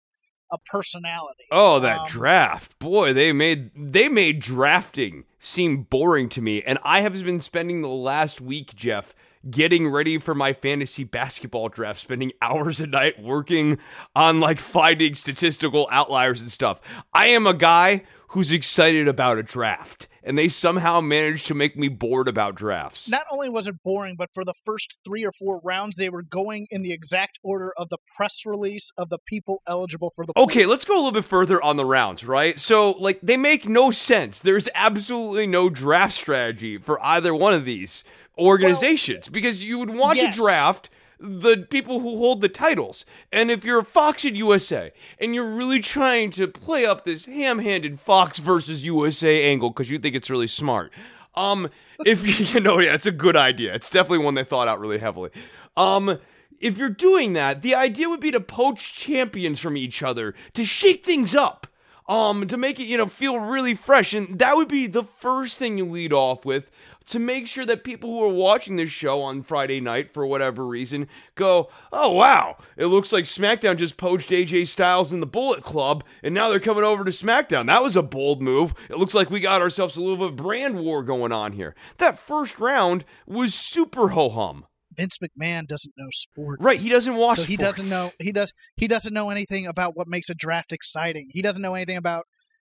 [0.52, 1.44] a personality.
[1.50, 2.78] Oh, that Um, draft.
[2.78, 6.62] Boy, they made they made drafting seem boring to me.
[6.62, 9.14] And I have been spending the last week, Jeff,
[9.50, 13.78] getting ready for my fantasy basketball draft, spending hours a night working
[14.14, 16.80] on like finding statistical outliers and stuff.
[17.12, 21.76] I am a guy who's excited about a draft, and they somehow managed to make
[21.76, 23.08] me bored about drafts.
[23.08, 26.22] Not only was it boring, but for the first three or four rounds, they were
[26.22, 30.32] going in the exact order of the press release of the people eligible for the.
[30.36, 32.58] Okay, let's go a little bit further on the rounds, right?
[32.58, 34.40] So, like, they make no sense.
[34.40, 38.02] There's absolutely no draft strategy for either one of these
[38.38, 40.34] organizations because you would want yes.
[40.34, 43.04] to draft the people who hold the titles.
[43.32, 47.98] And if you're Fox and USA and you're really trying to play up this ham-handed
[48.00, 50.92] Fox versus USA angle because you think it's really smart,
[51.34, 51.70] um,
[52.06, 53.74] if you know, yeah, it's a good idea.
[53.74, 55.30] It's definitely one they thought out really heavily.
[55.76, 56.18] Um,
[56.58, 60.64] if you're doing that, the idea would be to poach champions from each other to
[60.64, 61.66] shake things up.
[62.08, 64.14] Um, to make it, you know, feel really fresh.
[64.14, 66.70] And that would be the first thing you lead off with
[67.06, 70.66] to make sure that people who are watching this show on Friday night for whatever
[70.66, 75.62] reason go, oh wow, it looks like SmackDown just poached AJ Styles in the Bullet
[75.62, 77.66] Club, and now they're coming over to SmackDown.
[77.66, 78.74] That was a bold move.
[78.90, 81.74] It looks like we got ourselves a little bit of brand war going on here.
[81.98, 84.66] That first round was super ho hum.
[84.96, 86.62] Vince McMahon doesn't know sports.
[86.62, 87.38] Right, he doesn't watch.
[87.38, 87.76] so he sports.
[87.76, 91.28] doesn't know he does he doesn't know anything about what makes a draft exciting.
[91.32, 92.24] He doesn't know anything about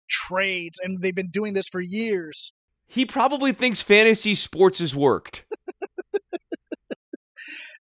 [0.09, 2.53] trades, and they've been doing this for years.
[2.87, 5.45] He probably thinks fantasy sports has worked.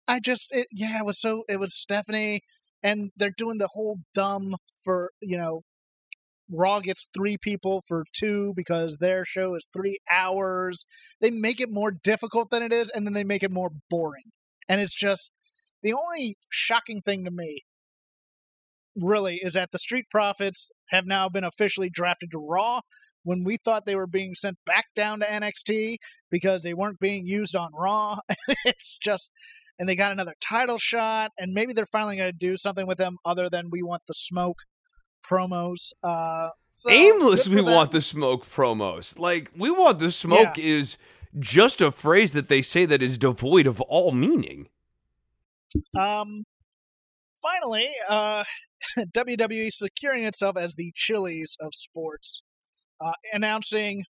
[0.08, 2.40] I just it, yeah, it was so it was Stephanie,
[2.82, 5.62] and they're doing the whole dumb for you know.
[6.54, 10.84] Raw gets three people for two because their show is three hours.
[11.18, 14.24] They make it more difficult than it is, and then they make it more boring.
[14.68, 15.32] And it's just
[15.82, 17.62] the only shocking thing to me,
[19.00, 22.80] really, is that the Street Profits have now been officially drafted to Raw
[23.24, 25.96] when we thought they were being sent back down to NXT
[26.30, 28.18] because they weren't being used on Raw.
[28.64, 29.32] it's just
[29.78, 32.98] and they got another title shot, and maybe they're finally going to do something with
[32.98, 34.58] them other than we want the smoke
[35.28, 35.92] promos.
[36.04, 37.66] Uh, so Aimless, we them.
[37.66, 39.18] want the smoke promos.
[39.18, 40.96] Like, we want the smoke is
[41.38, 44.68] just a phrase that they say that is devoid of all meaning.
[45.98, 46.44] Um,
[47.40, 48.44] finally, uh,
[48.98, 52.42] WWE securing itself as the Chili's of sports,
[53.04, 54.04] uh, announcing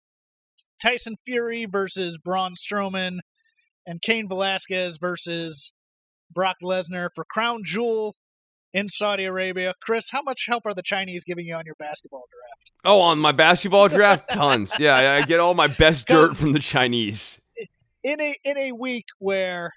[0.80, 3.18] Tyson Fury versus Braun Strowman
[3.86, 5.72] and Cain Velasquez versus
[6.32, 8.14] Brock Lesnar for Crown Jewel
[8.72, 9.74] in Saudi Arabia.
[9.82, 12.72] Chris, how much help are the Chinese giving you on your basketball draft?
[12.84, 14.72] Oh, on my basketball draft, tons.
[14.78, 17.40] Yeah, I get all my best dirt from the Chinese.
[18.02, 19.72] In a in a week where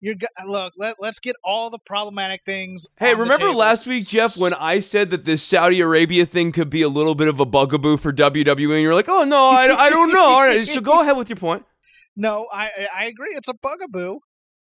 [0.00, 0.14] you're
[0.46, 2.86] look, let, let's get all the problematic things.
[2.98, 6.82] Hey, remember last week, Jeff, when I said that this Saudi Arabia thing could be
[6.82, 8.72] a little bit of a bugaboo for WWE?
[8.74, 10.24] And you're like, oh, no, I, I don't know.
[10.24, 11.64] All right, so go ahead with your point.
[12.16, 13.30] No, I I- I agree.
[13.34, 14.18] It's a bugaboo,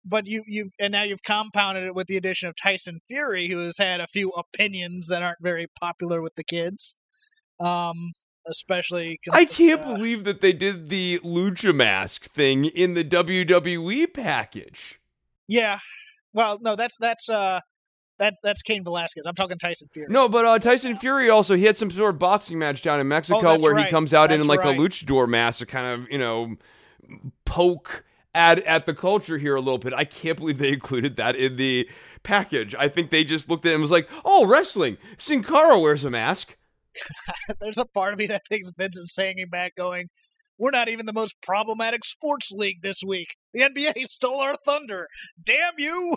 [0.05, 3.59] but you you and now you've compounded it with the addition of Tyson Fury, who
[3.59, 6.97] has had a few opinions that aren't very popular with the kids.
[7.59, 8.11] Um,
[8.47, 14.13] especially I can't uh, believe that they did the lucha mask thing in the WWE
[14.13, 14.99] package.
[15.51, 15.79] Yeah,
[16.33, 17.59] well, no, that's that's uh
[18.19, 19.25] that that's Cain Velasquez.
[19.25, 20.07] I'm talking Tyson Fury.
[20.09, 23.07] No, but uh, Tyson Fury also he had some sort of boxing match down in
[23.09, 24.77] Mexico Oh, that's where he comes out in like right.
[24.77, 26.55] a luchador mask to kind of you know
[27.43, 29.93] poke at at the culture here a little bit.
[29.93, 31.89] I can't believe they included that in the
[32.23, 32.73] package.
[32.79, 34.97] I think they just looked at it and was like, "Oh, wrestling.
[35.17, 36.55] Sin Cara wears a mask."
[37.59, 40.07] There's a part of me that thinks Vince is saying him back, going,
[40.61, 43.35] "We're not even the most problematic sports league this week.
[43.51, 45.07] The NBA stole our thunder.
[45.43, 46.15] Damn you!"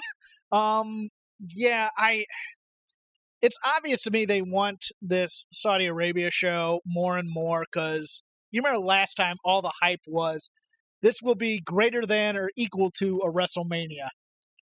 [0.52, 1.08] Um,
[1.54, 2.26] yeah, I.
[3.40, 8.60] It's obvious to me they want this Saudi Arabia show more and more because you
[8.62, 10.48] remember last time all the hype was
[11.02, 14.08] this will be greater than or equal to a WrestleMania.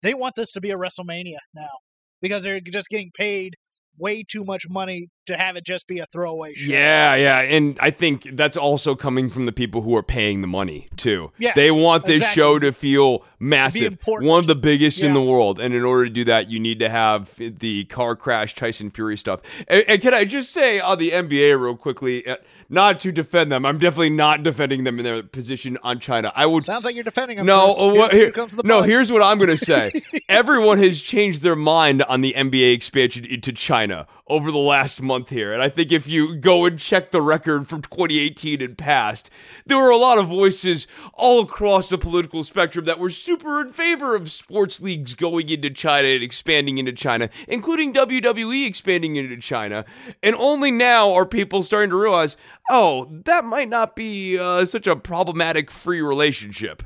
[0.01, 1.79] They want this to be a WrestleMania now
[2.21, 3.55] because they're just getting paid
[3.97, 6.71] way too much money to have it just be a throwaway show.
[6.71, 10.47] Yeah, yeah, and I think that's also coming from the people who are paying the
[10.47, 11.31] money too.
[11.37, 12.41] Yes, they want this exactly.
[12.41, 14.29] show to feel massive, important.
[14.29, 16.79] one of the biggest in the world, and in order to do that, you need
[16.79, 19.41] to have the car crash Tyson Fury stuff.
[19.67, 22.35] And, and can I just say on the NBA real quickly, uh,
[22.69, 26.31] not to defend them, I'm definitely not defending them in their position on China.
[26.35, 27.47] I would Sounds like you're defending them.
[27.47, 28.83] no, uh, what, here, the no.
[28.83, 30.03] Here's what I'm going to say.
[30.29, 35.29] Everyone has changed their mind on the NBA expansion into China over the last month
[35.29, 35.51] here.
[35.51, 39.29] And I think if you go and check the record from 2018 and past,
[39.65, 43.73] there were a lot of voices all across the political spectrum that were super in
[43.73, 49.37] favor of sports leagues going into China and expanding into China, including WWE expanding into
[49.37, 49.83] China.
[50.21, 52.37] And only now are people starting to realize,
[52.69, 56.83] oh, that might not be uh, such a problematic free relationship.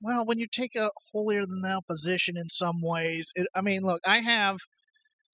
[0.00, 3.82] Well, when you take a holier than thou position in some ways, it, I mean,
[3.82, 4.58] look, I have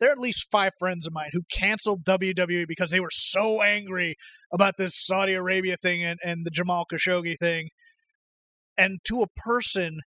[0.01, 3.63] there are at least five friends of mine who canceled WWE because they were so
[3.63, 4.17] angry
[4.53, 7.69] about this Saudi Arabia thing and, and the Jamal Khashoggi thing.
[8.79, 9.99] And to a person,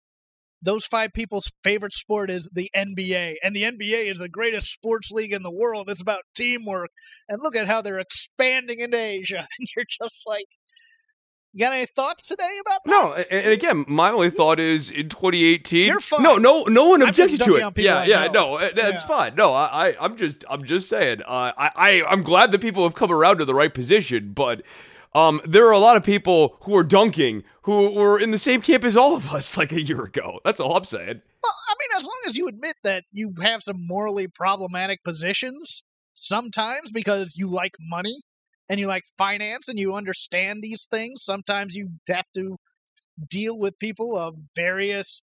[0.63, 3.35] those five people's favorite sport is the NBA.
[3.43, 5.91] And the NBA is the greatest sports league in the world.
[5.91, 6.91] It's about teamwork.
[7.29, 9.47] And look at how they're expanding into Asia.
[9.59, 10.47] And you're just like,
[11.53, 12.91] you got any thoughts today about that?
[12.91, 15.87] No, and again, my only thought is in 2018.
[15.87, 16.23] You're fine.
[16.23, 17.79] No, no, no one objected to it.
[17.79, 18.57] Yeah, I yeah, know.
[18.57, 19.07] no, that's Yeah.
[19.07, 19.35] fine.
[19.35, 21.23] No, I, I, I'm just, I'm just saying.
[21.23, 24.63] Uh, I, I, I'm glad that people have come around to the right position, but.
[25.15, 28.63] Um, there are a lot of people who are dunking who were in the same
[28.63, 30.41] camp as all of us like a year ago.
[30.43, 31.21] That's all I'm saying.
[31.43, 35.83] Well, I mean, as long as you admit that you have some morally problematic positions
[36.15, 38.23] sometimes because you like money
[38.73, 42.57] and you like finance and you understand these things, sometimes you have to
[43.29, 45.21] deal with people of various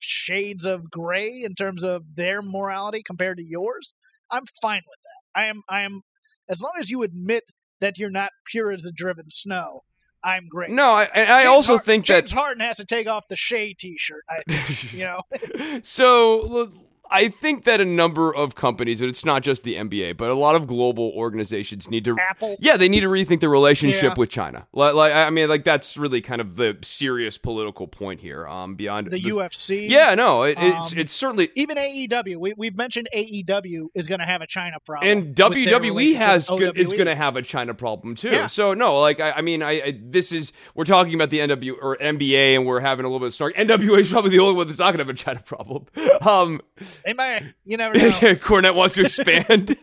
[0.00, 3.94] shades of gray in terms of their morality compared to yours.
[4.30, 5.40] I'm fine with that.
[5.40, 6.02] I am I am
[6.46, 7.44] as long as you admit
[7.80, 9.84] that you're not pure as the driven snow.
[10.22, 10.68] I'm great.
[10.68, 14.24] No, I, I also think that James Harden has to take off the Shea T-shirt.
[14.28, 16.74] I, you know, so look,
[17.10, 20.34] I think that a number of companies, and it's not just the NBA, but a
[20.34, 22.16] lot of global organizations need to.
[22.18, 22.56] Apple.
[22.60, 24.14] Yeah, they need to rethink their relationship Yeah.
[24.16, 24.66] with China.
[24.72, 28.46] Like, like, I mean, like that's really kind of the serious political point here.
[28.46, 29.88] Um, beyond the this- UFC.
[29.88, 31.50] Yeah, no, it, it's Um, it's certainly.
[31.54, 32.36] Even AEW.
[32.36, 35.08] We, we've mentioned AEW is going to have a China problem.
[35.10, 38.30] And WWE has go- is going to have a China problem too.
[38.30, 38.46] Yeah.
[38.46, 41.74] So no, like I, I mean, I, I this is we're talking about the NW
[41.80, 43.54] or NBA, and we're having a little bit of snark.
[43.56, 45.86] NWA is probably the only one that's not going to have a China problem.
[46.20, 46.60] Um,
[47.04, 47.52] They may.
[47.64, 48.10] You never know.
[48.10, 49.76] Cornette wants to expand.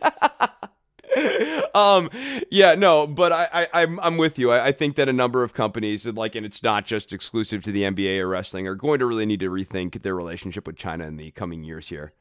[1.74, 2.10] um,
[2.50, 4.50] yeah, no, but I, I, I'm, I'm with you.
[4.50, 7.62] I, I think that a number of companies, and like, and it's not just exclusive
[7.64, 10.76] to the NBA or wrestling, are going to really need to rethink their relationship with
[10.76, 12.12] China in the coming years here.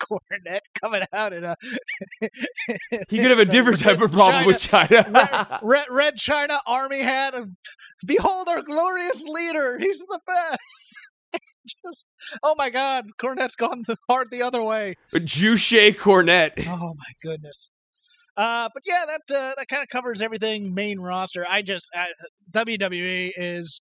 [0.00, 1.56] Cornette coming out in a.
[3.08, 5.04] He could have a different type of problem with China.
[5.10, 7.34] red, red, red China army hat.
[8.06, 9.78] Behold our glorious leader.
[9.78, 10.60] He's the best.
[11.84, 12.06] Just,
[12.42, 14.94] oh my God, Cornette's gone the, hard the other way.
[15.14, 16.66] Juche Cornette.
[16.66, 17.70] Oh my goodness.
[18.36, 21.44] Uh, but yeah, that uh, that kind of covers everything main roster.
[21.48, 22.06] I just uh,
[22.52, 23.80] WWE is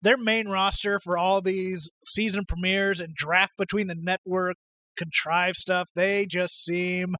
[0.00, 4.56] their main roster for all these season premieres and draft between the network
[4.96, 5.88] contrived stuff.
[5.94, 7.16] They just seem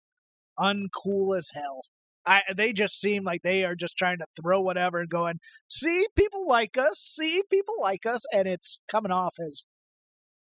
[0.59, 1.83] uncool as hell.
[2.27, 6.07] I they just seem like they are just trying to throw whatever and going, see,
[6.17, 9.65] people like us, see, people like us, and it's coming off as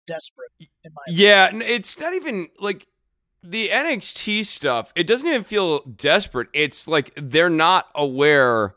[0.07, 2.87] desperate in my Yeah, n- it's not even like
[3.43, 4.91] the NXT stuff.
[4.95, 6.49] It doesn't even feel desperate.
[6.53, 8.75] It's like they're not aware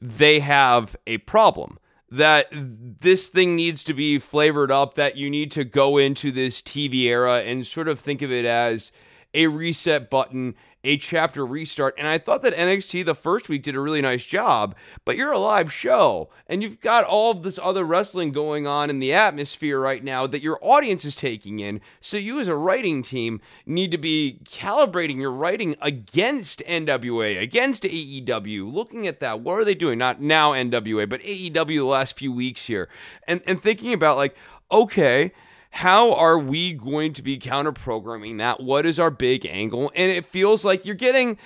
[0.00, 1.78] they have a problem.
[2.10, 6.60] That this thing needs to be flavored up, that you need to go into this
[6.60, 8.92] TV era and sort of think of it as
[9.32, 11.94] a reset button, a chapter restart.
[11.96, 15.32] And I thought that NXT the first week did a really nice job, but you're
[15.32, 19.78] a live show and you've got all this other wrestling going on in the atmosphere
[19.78, 21.80] right now that your audience is taking in.
[22.00, 27.84] So you as a writing team need to be calibrating your writing against NWA, against
[27.84, 29.40] AEW, looking at that.
[29.40, 29.98] What are they doing?
[29.98, 32.88] Not now NWA, but AEW the last few weeks here.
[33.26, 34.36] And and thinking about like,
[34.70, 35.32] okay,
[35.72, 38.62] how are we going to be counter programming that?
[38.62, 39.90] What is our big angle?
[39.94, 41.38] And it feels like you're getting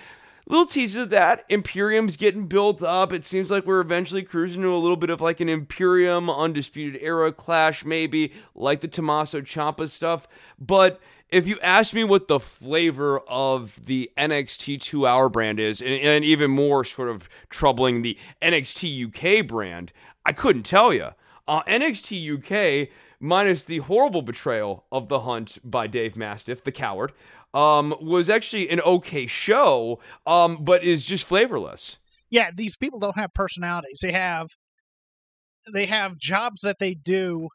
[0.49, 1.45] little teases of that.
[1.49, 3.13] Imperium's getting built up.
[3.13, 7.01] It seems like we're eventually cruising to a little bit of like an Imperium Undisputed
[7.01, 10.27] Era clash, maybe like the Tommaso Ciampa stuff.
[10.59, 15.81] But if you ask me what the flavor of the NXT two hour brand is,
[15.81, 19.93] and, and even more sort of troubling the NXT UK brand,
[20.25, 21.11] I couldn't tell you.
[21.47, 22.89] Uh, NXT UK,
[23.21, 27.13] minus the horrible betrayal of the hunt by Dave Mastiff, the coward,
[27.55, 31.99] um, was actually an okay show, um, but is just flavorless.
[32.31, 34.01] yeah, these people don't have personalities.
[34.03, 34.49] They have
[35.73, 37.49] they have jobs that they do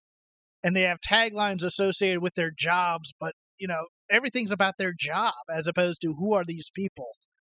[0.63, 5.34] and they have taglines associated with their jobs, but you know, everything's about their job
[5.54, 7.08] as opposed to who are these people.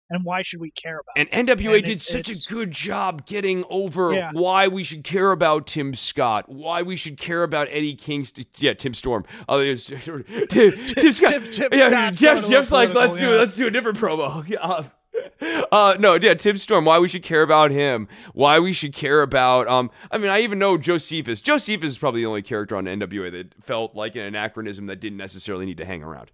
[0.09, 1.13] And why should we care about?
[1.33, 1.57] And it?
[1.57, 4.31] NWA And did it- such a good job getting over Yeah.
[4.33, 8.45] why we should care about Tim Scott, why we should care about Eddie Kingston.
[8.57, 9.25] Yeah, Tim Storm.
[9.49, 11.29] Oh, there's Tim, Tim Scott.
[11.31, 13.39] Tim- Tim yeah, Jeff, Jeff's like, let's political, do yeah.
[13.39, 14.47] let's do a different promo.
[14.47, 14.83] Yeah.
[15.71, 16.85] Uh, no, yeah, Tim Storm.
[16.85, 18.07] Why we should care about him?
[18.33, 19.67] Why we should care about?
[19.67, 21.39] Um, I mean, I even know Josephus.
[21.41, 25.17] Josephus is probably the only character on NWA that felt like an anachronism that didn't
[25.17, 26.31] necessarily need to hang around.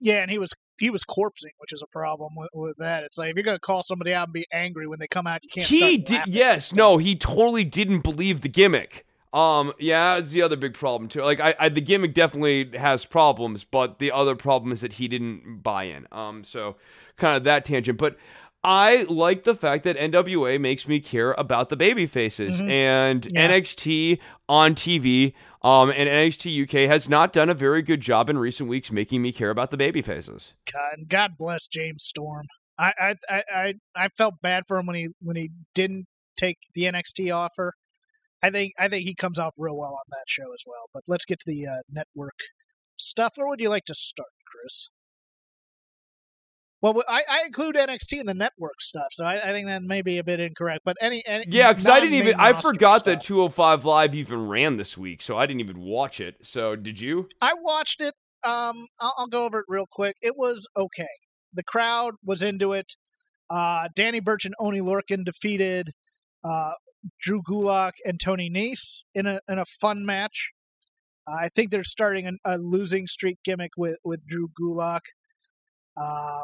[0.00, 0.50] Yeah, and he was
[0.80, 3.04] he was corpsing, which is a problem with, with that.
[3.04, 5.44] It's like if you're gonna call somebody out and be angry when they come out,
[5.44, 5.66] you can't.
[5.66, 10.56] he did yes no he totally didn't believe the gimmick um yeah it's the other
[10.56, 14.72] big problem too like I, I the gimmick definitely has problems but the other problem
[14.72, 16.74] is that he didn't buy in um so
[17.16, 18.16] kind of that tangent but
[18.62, 23.34] I like the fact that NWA makes me care about the baby faces and Mm-hmm.
[23.36, 23.48] Yeah.
[23.48, 24.18] NXT
[24.50, 25.32] on TV
[25.62, 29.22] um and NXT UK has not done a very good job in recent weeks making
[29.22, 30.54] me care about the baby faces.
[30.72, 32.46] God, God bless James Storm.
[32.78, 36.06] I, I I I felt bad for him when he when he didn't
[36.36, 37.74] take the NXT offer.
[38.42, 40.88] I think I think he comes off real well on that show as well.
[40.94, 42.38] But let's get to the uh, network
[42.96, 43.32] stuff.
[43.36, 44.88] Where would you like to start, Chris?
[46.82, 50.00] Well, I, I include NXT in the network stuff, so I, I think that may
[50.00, 50.80] be a bit incorrect.
[50.84, 54.78] But any, any Yeah, because I didn't even I forgot that 205 Live even ran
[54.78, 56.36] this week, so I didn't even watch it.
[56.42, 57.28] So did you?
[57.40, 58.14] I watched it.
[58.44, 60.16] Um, I'll, I'll go over it real quick.
[60.22, 61.08] It was okay.
[61.52, 62.94] The crowd was into it.
[63.50, 65.90] Uh, Danny Burch and Oni Lorcan defeated
[66.42, 66.72] uh,
[67.20, 70.50] Drew Gulak and Tony Nese in a in a fun match.
[71.28, 75.00] I think they're starting a, a losing streak gimmick with with Drew Gulak.
[76.00, 76.40] Uh,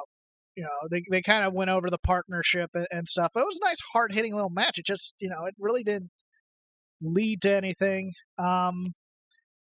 [0.56, 3.30] you know, they they kind of went over the partnership and, and stuff.
[3.34, 4.78] But it was a nice, hard hitting little match.
[4.78, 6.10] It just you know, it really didn't
[7.00, 8.12] lead to anything.
[8.38, 8.94] Um,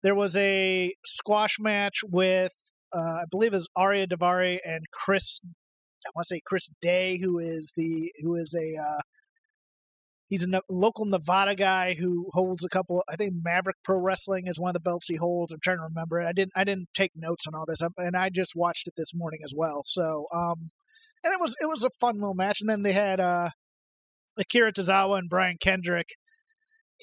[0.02, 2.52] there was a squash match with
[2.94, 5.40] uh, I believe is Ariya Daivari and Chris.
[5.44, 9.00] I want to say Chris Day, who is the who is a uh,
[10.30, 13.02] he's a local Nevada guy who holds a couple.
[13.12, 15.52] I think Maverick Pro Wrestling is one of the belts he holds.
[15.52, 16.26] I'm trying to remember it.
[16.26, 19.12] I didn't I didn't take notes on all this, and I just watched it this
[19.14, 19.82] morning as well.
[19.84, 20.70] So um,
[21.22, 22.60] and it was it was a fun little match.
[22.62, 23.50] And then they had uh,
[24.38, 26.06] Akira Tozawa and Brian Kendrick,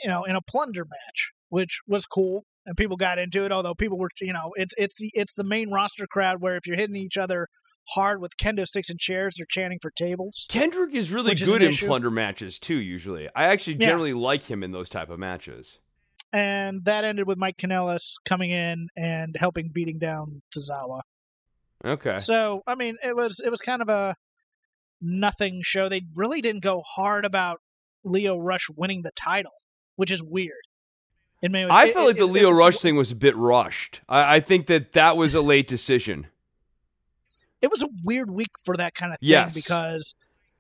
[0.04, 3.52] you know, in a plunder match, which was cool and people got into it.
[3.52, 6.66] Although people were, you know, it's it's the it's the main roster crowd where if
[6.66, 7.48] you're hitting each other
[7.90, 10.46] hard with kendo sticks and chairs, they're chanting for tables.
[10.50, 12.76] Kendrick is really Which is good in plunder matches too.
[12.78, 13.88] Usually, I actually Yeah.
[13.88, 15.80] generally like him in those type of matches.
[16.34, 21.02] And that ended with Mike Kanellis coming in and helping beating down Tozawa.
[21.86, 22.20] Okay.
[22.20, 24.16] So I mean, it was it was kind of a
[25.02, 25.90] nothing show.
[25.90, 27.60] They really didn't go hard about
[28.04, 29.52] Lio Rush winning the title,
[29.96, 30.54] which is weird.
[31.42, 33.36] Many ways, I It- felt it- like the it- Lio Rush thing was a bit
[33.36, 34.02] rushed.
[34.10, 36.28] I, I think that that was a late decision.
[37.62, 39.56] It was a weird week for that kind of thing Yes.
[39.56, 40.14] because,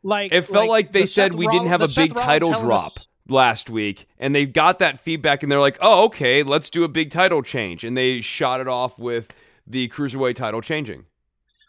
[0.04, 2.60] like, It felt like, they the said Seth we didn't have a big title Hell
[2.60, 6.06] in a drop S- last week, and they got that feedback, and they're like, "Oh,
[6.06, 9.28] okay, let's do a big title change," and they shot it off with
[9.68, 11.06] the cruiserweight title changing.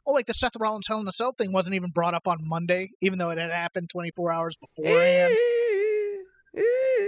[0.07, 2.39] Well, like the Seth Rollins Hell in a Cell thing wasn't even brought up on
[2.41, 5.35] Monday, even though it had happened 24 hours beforehand.
[5.35, 7.07] Eh, eh, eh.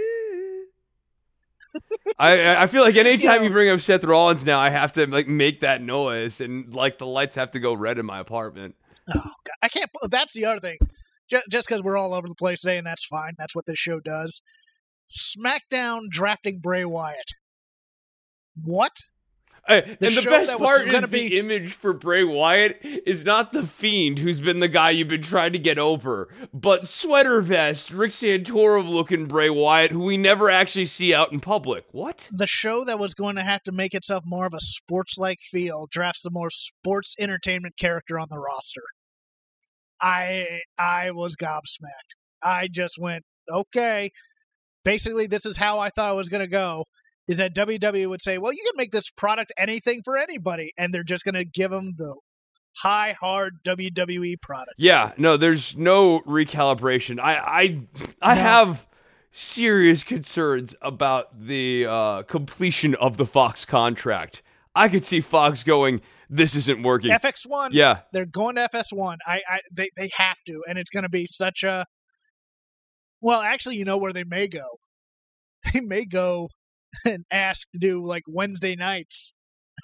[2.19, 5.07] I I feel like anytime You you, bring up Seth Rollins now, I have to
[5.07, 8.75] like make that noise, and like the lights have to go red in my apartment.
[9.09, 9.55] Oh, God.
[9.61, 9.89] I can't.
[10.09, 10.77] That's the other thing.
[11.49, 13.33] Just because we're all over the place today, and that's fine.
[13.37, 14.41] That's what this show does.
[15.09, 17.31] SmackDown drafting Bray Wyatt.
[18.61, 18.91] What?
[19.67, 23.63] Uh, and the best part is the be- image for Bray Wyatt is not the
[23.63, 28.11] fiend who's been the guy you've been trying to get over, but sweater vest, Rick
[28.11, 31.85] Santorum looking Bray Wyatt, who we never actually see out in public.
[31.91, 32.27] What?
[32.31, 35.87] The show that was going to have to make itself more of a sports-like feel
[35.91, 38.81] drafts the more sports entertainment character on the roster.
[40.01, 42.15] I I was gobsmacked.
[42.43, 44.09] I just went, okay.
[44.83, 46.85] Basically, this is how I thought it was going to go.
[47.27, 50.93] Is that WWE would say, well, you can make this product anything for anybody, and
[50.93, 52.15] they're just going to give them the
[52.77, 54.73] high, hard WWE product.
[54.77, 57.19] Yeah, no, there's no recalibration.
[57.21, 57.79] I I
[58.21, 58.41] I No.
[58.41, 58.87] have
[59.31, 64.41] serious concerns about the uh, completion of the Fox contract.
[64.75, 69.17] I could see Fox going, "This isn't working." FX1, yeah, they're going to FS1.
[69.27, 71.85] I, I they they have to, and it's going to be such a.
[73.21, 74.65] Well, actually, you know where they may go.
[75.73, 76.49] They may go
[77.05, 79.33] and ask to do like Wednesday nights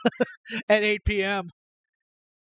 [0.70, 1.50] at 8 p.m.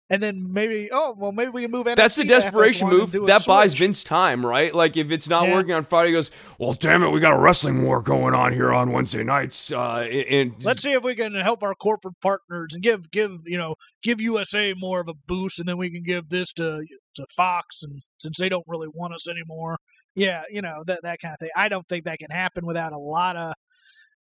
[0.09, 3.11] and then maybe oh well maybe we can move NXT That's the desperation move.
[3.25, 3.73] That buys.
[3.73, 4.73] Vince time, right?
[4.73, 5.53] Like if it's not Yeah.
[5.55, 8.53] working on Friday, he goes, "Well, damn it, we got a wrestling war going on
[8.53, 12.73] here on Wednesday nights." Uh, and Let's see if we can help our corporate partners
[12.73, 16.03] and give give you know give USA more of a boost, and then we can
[16.03, 16.85] give this to
[17.15, 19.77] to Fox, and since they don't really want us anymore,
[20.15, 21.49] yeah, you know that that kind of thing.
[21.55, 23.53] I don't think that can happen without a lot of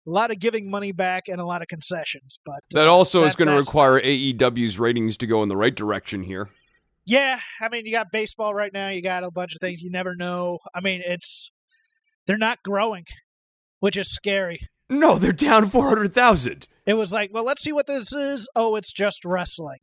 [0.08, 2.39] a lot of giving money back and a lot of concessions.
[2.45, 5.58] But that uh, also is that- going to require AEW's ratings to go in the
[5.58, 6.49] right direction here.
[7.06, 8.89] Yeah, I mean, you got baseball right now.
[8.89, 9.82] You got a bunch of things.
[9.82, 10.60] You never know.
[10.74, 11.52] I mean, it's
[12.28, 13.06] they're not growing,
[13.80, 14.60] which is scary.
[14.88, 16.68] No, they're down four hundred thousand.
[16.86, 18.47] It was like, well, let's see what this is.
[18.56, 19.80] Oh, it's just wrestling.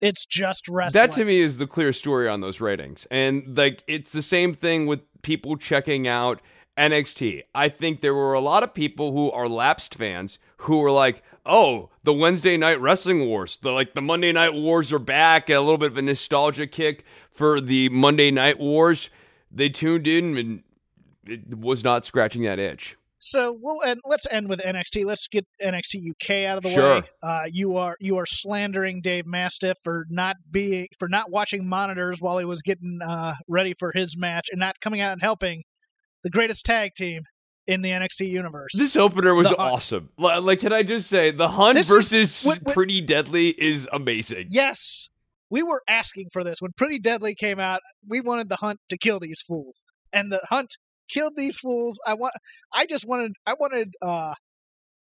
[0.00, 1.00] It's just wrestling.
[1.00, 3.06] That to me is the clear story on those ratings.
[3.10, 6.40] And like it's the same thing with people checking out
[6.80, 7.42] NXT.
[7.54, 11.22] I think there were a lot of people who are lapsed fans who were like,
[11.44, 13.58] "Oh, the Wednesday night wrestling wars.
[13.60, 17.04] The like the Monday night wars are back." A little bit of a nostalgia kick
[17.30, 19.10] for the Monday night wars.
[19.52, 20.62] They tuned in and
[21.26, 22.96] it was not scratching that itch.
[23.22, 24.00] So we'll end.
[24.06, 25.04] Let's end with NXT.
[25.04, 27.00] Let's get NXT UK out of the Sure.
[27.00, 27.02] way.
[27.22, 32.22] Uh, you are you are slandering Dave Mastiff for not being for not watching monitors
[32.22, 35.64] while he was getting uh, ready for his match and not coming out and helping
[36.24, 37.22] the greatest tag team
[37.66, 38.72] in the NXT universe.
[38.74, 40.10] This opener was awesome.
[40.18, 43.88] Like, can I just say, the Hunt This is- versus what- what- Pretty Deadly is
[43.92, 44.46] amazing.
[44.50, 45.08] yes,
[45.50, 47.80] we were asking for this when Pretty Deadly came out.
[48.08, 50.76] We wanted the Hunt to kill these fools, and the Hunt
[51.08, 52.00] killed these fools.
[52.06, 52.34] I want.
[52.72, 53.32] I just wanted.
[53.46, 53.94] I wanted.
[54.02, 54.34] uh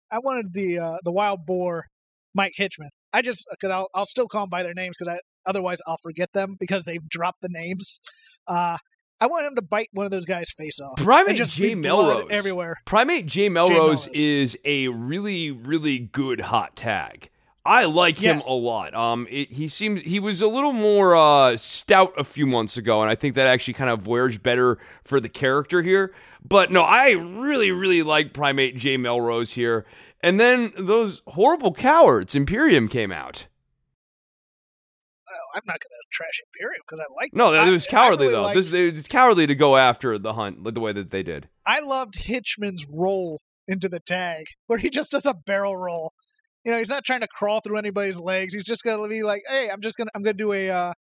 [0.09, 1.87] I wanted the uh the wild boar,
[2.33, 2.89] Mike Hitchman.
[3.13, 5.97] I just because I'll I'll still call them by their names because I otherwise I'll
[6.01, 7.99] forget them because they've dropped the names.
[8.47, 8.77] Uh
[9.19, 10.97] I want him to bite one of those guys' face off.
[10.97, 11.73] Primate J.
[11.75, 12.25] Melrose.
[12.29, 12.75] everywhere.
[12.85, 13.49] Primate J.
[13.49, 14.09] Melrose, Melrose.
[14.13, 17.29] is a really, really good hot tag.
[17.65, 18.93] I like him a lot.
[18.93, 23.01] Um, it, he seems he was a little more uh, stout a few months ago,
[23.01, 26.13] and I think that actually kind of wears better for the character here.
[26.41, 28.95] But no, I really, really like Primate J.
[28.95, 29.85] Melrose here.
[30.21, 33.47] And then those horrible cowards, Imperium came out.
[35.57, 37.31] I'm not going to trash Imperium because I like.
[37.33, 38.41] No, it was cowardly really though.
[38.43, 41.49] liked- This it's cowardly to go after the hunt the way that they did.
[41.65, 46.13] I loved Hitchman's roll into the tag, where he just does a barrel roll.
[46.63, 48.53] You know, he's not trying to crawl through anybody's legs.
[48.53, 50.93] He's just gonna be like, "Hey, I'm just gonna, I'm gonna do a, uh,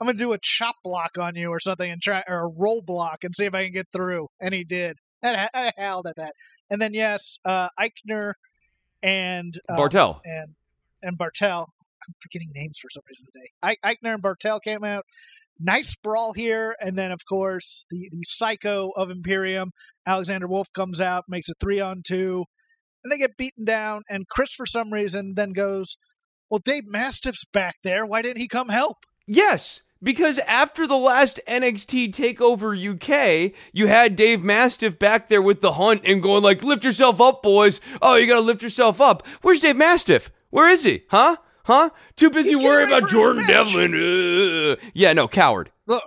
[0.00, 2.82] I'm gonna do a chop block on you or something, and try or a roll
[2.82, 4.96] block and see if I can get through." And he did.
[5.22, 6.32] And I, I howled at that.
[6.70, 8.34] And then yes, uh, Aichner
[9.02, 10.20] and um, Barthel.
[10.24, 10.54] and
[11.02, 11.66] and Barthel.
[12.08, 13.76] I'm forgetting names for some reason today.
[13.84, 15.04] Aichner and Barthel came out.
[15.58, 19.70] Nice brawl here, and then of course the the psycho of Imperium,
[20.06, 22.44] Alexander Wolf comes out, makes a three on two,
[23.02, 24.02] and they get beaten down.
[24.08, 25.96] And Chris, for some reason, then goes,
[26.50, 28.04] "Well, Dave Mastiff's back there.
[28.04, 34.16] Why didn't he come help?" Yes, because after the last NXT Takeover UK, you had
[34.16, 37.80] Dave Mastiff back there with the hunt and going like, "Lift yourself up, boys!
[38.02, 40.32] Oh, you gotta lift yourself up." Where's Dave Mastiff?
[40.50, 41.04] Where is he?
[41.10, 41.36] Huh?
[41.64, 41.90] Huh?
[42.16, 43.46] Too busy worrying about Jordan.
[43.46, 43.94] Devlin.
[43.94, 45.70] Uh, yeah, no, coward.
[45.86, 46.02] Look,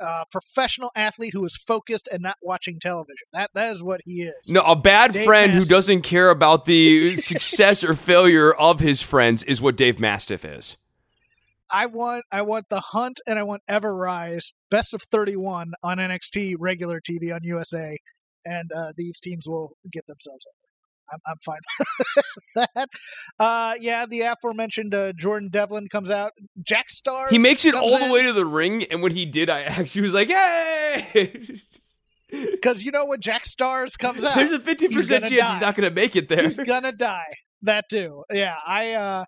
[0.00, 3.26] a professional athlete who is focused and not watching television.
[3.32, 4.50] That that is what he is.
[4.50, 9.00] No, a bad Dave friend who doesn't care about the success or failure of his
[9.00, 10.76] friends is what Dave Mastiff is.
[11.70, 15.98] I want I want the Hunt and I want Ever Rise best of 31 on
[15.98, 17.96] NXT regular TV on USA,
[18.44, 20.65] and uh, these teams will get themselves over.
[21.12, 21.58] I'm, I'm fine
[22.74, 22.88] that.
[23.38, 26.32] Uh, yeah, the aforementioned uh, Jordan Devlin comes out.
[26.62, 27.28] Jack Starz.
[27.30, 30.02] He makes it all the way to the ring, and when he did, I actually
[30.02, 31.60] was like, "Hey!"
[32.30, 35.52] because you know when Jack Starz comes out, There's a fifty percent chance die.
[35.52, 36.42] he's not going to make it there.
[36.42, 37.32] he's gonna die.
[37.62, 38.24] That too.
[38.32, 39.24] Yeah, I uh,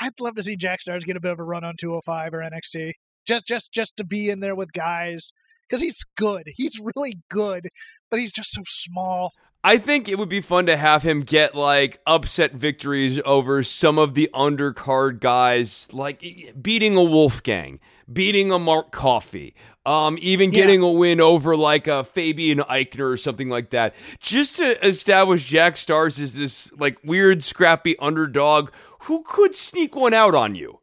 [0.00, 2.38] I'd love to see Jack Starz get a bit of a run on 205 or
[2.38, 2.92] NXT.
[3.26, 5.30] Just just just to be in there with guys
[5.68, 6.44] because he's good.
[6.56, 7.68] He's really good,
[8.10, 9.32] but he's just so small.
[9.66, 13.98] I think it would be fun to have him get like upset victories over some
[13.98, 16.22] of the undercard guys, like
[16.60, 17.80] beating a Wolfgang,
[18.12, 19.54] beating a Mark Coffey,
[19.86, 20.60] um, even Yeah.
[20.60, 25.44] getting a win over like a Fabian Aichner or something like that, just to establish
[25.44, 30.80] Jack Starz as this like weird, scrappy underdog who could sneak one out on you.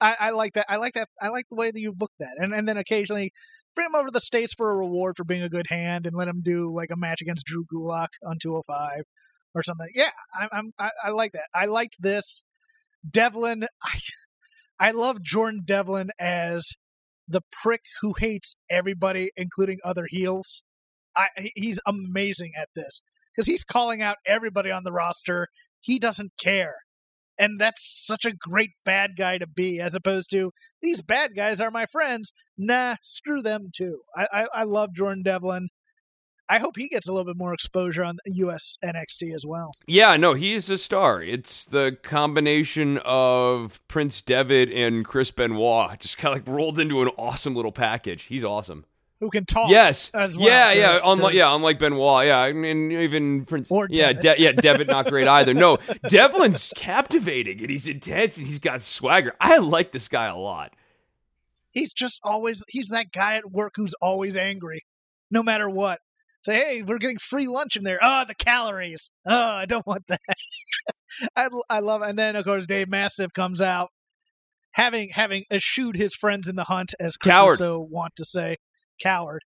[0.00, 0.66] I, I like that.
[0.68, 1.08] I like that.
[1.20, 3.32] I like the way that you book that, and and then occasionally
[3.78, 6.16] bring him over to the states for a reward for being a good hand, and
[6.16, 9.04] let him do like a match against Drew Gulak on 205
[9.54, 9.86] or something.
[9.94, 11.46] Yeah, I'm, I'm I, I like that.
[11.54, 12.42] I liked this.
[13.08, 14.00] Devlin, I
[14.80, 16.72] I love Jordan Devlin as
[17.28, 20.64] the prick who hates everybody, including other heels.
[21.14, 23.00] I he's amazing at this
[23.32, 25.46] because he's calling out everybody on the roster.
[25.80, 26.74] He doesn't care.
[27.38, 30.50] And that's such a great bad guy to be, as opposed to
[30.82, 32.32] these bad guys are my friends.
[32.56, 34.00] Nah, screw them too.
[34.16, 35.68] I I, I love Jordan Devlin.
[36.50, 39.72] I hope he gets a little bit more exposure on US NXT as well.
[39.86, 41.22] Yeah, no, he's a star.
[41.22, 47.02] It's the combination of Prince Devitt and Chris Benoit just kind of like rolled into
[47.02, 48.24] an awesome little package.
[48.24, 48.86] He's awesome.
[49.20, 49.68] Who can talk?
[49.70, 50.10] Yes.
[50.14, 50.46] as well.
[50.46, 50.86] yeah, yeah.
[50.92, 52.26] There's- Unlike, yeah, unlike Benoit.
[52.26, 53.68] Yeah, I mean, even Prince.
[53.70, 54.22] Or yeah, Devitt.
[54.38, 55.54] De- yeah, Devitt not great either.
[55.54, 59.34] No, Devlin's captivating and he's intense and he's got swagger.
[59.40, 60.72] I like this guy a lot.
[61.72, 64.84] he's just always he's that guy at work who's always angry,
[65.30, 65.98] no matter what.
[66.46, 67.98] Say, hey, we're getting free lunch in there.
[68.00, 69.10] Oh, the calories.
[69.26, 70.20] Oh, I don't want that.
[71.36, 72.02] I I love.
[72.02, 73.90] And then of course Dave Mastiff comes out,
[74.72, 77.58] having having eschewed his friends in the hunt, as Chris Coward.
[77.58, 78.56] so want to say,
[79.00, 79.42] coward,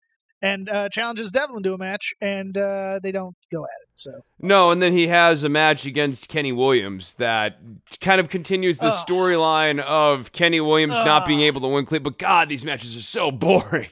[0.41, 3.89] and uh, challenges Devlin to a match, and uh, they don't go at it.
[3.95, 7.57] So No, and then he has a match against Kenny Williams that
[8.01, 9.07] kind of continues the Ugh.
[9.07, 12.03] storyline of Kenny Williams not being able to win clean.
[12.03, 13.89] But God, these matches are so boring.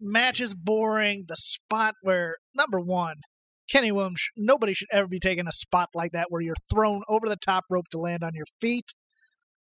[0.00, 1.26] match is boring.
[1.28, 3.16] The spot where number one,
[3.70, 7.28] Kenny Williams, nobody should ever be taking a spot like that where you're thrown over
[7.28, 8.92] the top rope to land on your feet.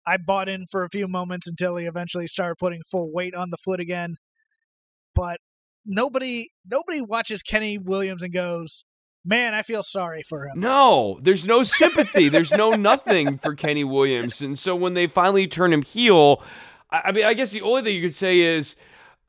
[0.06, 3.50] I bought in for a few moments until he eventually started putting full weight on
[3.50, 4.16] the foot again.
[5.14, 5.38] But
[5.84, 8.84] nobody nobody watches Kenny Williams and goes,
[9.24, 10.60] Man, I feel sorry for him.
[10.60, 12.28] No, there's no sympathy.
[12.28, 14.40] there's no nothing for Kenny Williams.
[14.40, 16.42] And so when they finally turn him heel,
[16.90, 18.76] I, I mean, I guess the only thing you could say is,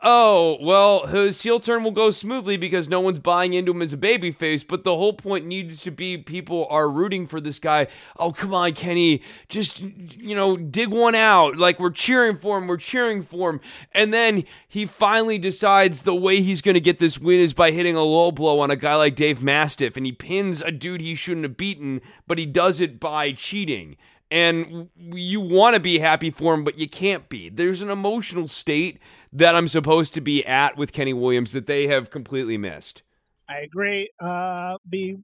[0.01, 3.93] oh, well, his heel turn will go smoothly because no one's buying into him as
[3.93, 4.65] a babyface.
[4.67, 7.87] But the whole point needs to be people are rooting for this guy.
[8.17, 9.21] Oh, come on, Kenny.
[9.49, 11.57] Just, you know, dig one out.
[11.57, 12.67] Like, we're cheering for him.
[12.67, 13.61] We're cheering for him.
[13.91, 17.71] And then he finally decides the way he's going to get this win is by
[17.71, 19.97] hitting a low blow on a guy like Dave Mastiff.
[19.97, 23.97] And he pins a dude he shouldn't have beaten, but he does it by cheating.
[24.31, 27.49] And you want to be happy for him, but you can't be.
[27.49, 28.97] There's an emotional state
[29.33, 33.03] that I'm supposed to be at with Kenny Williams that they have completely missed.
[33.47, 34.09] I agree.
[34.19, 35.17] Uh, be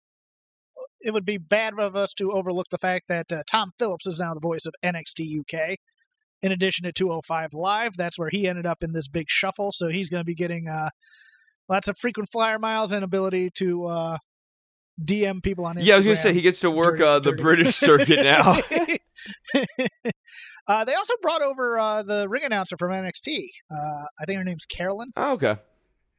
[1.02, 4.20] it would be bad of us to overlook the fact that uh, Tom Phillips is
[4.20, 5.78] now the voice of NXT UK.
[6.42, 9.72] In addition to 205 Live, that's where he ended up in this big shuffle.
[9.72, 10.90] So he's going to be getting uh,
[11.70, 14.18] lots of frequent flyer miles and ability to uh,
[15.04, 15.86] DM people on Instagram.
[15.86, 17.44] Yeah, I was going to say he gets to work Dirty- uh, the dirty.
[17.44, 18.60] British circuit now.
[20.68, 23.48] uh, they also brought over uh, the ring announcer from NXT.
[23.72, 25.12] Uh, I think her name's Carolyn.
[25.16, 25.56] oh, okay.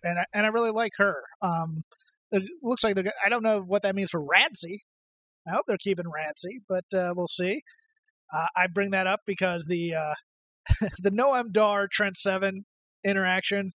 [0.02, 1.22] and I, and I really like her.
[1.42, 1.84] Um,
[2.32, 3.12] it looks like they're.
[3.24, 4.80] I don't know what that means for Radsy.
[5.46, 7.62] I hope they're keeping Radsy, but uh, we'll see.
[8.32, 10.14] Uh, I bring that up because the uh,
[10.98, 12.64] the Noam Dar Trent Seven
[13.04, 13.72] interaction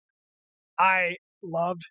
[0.78, 1.82] I loved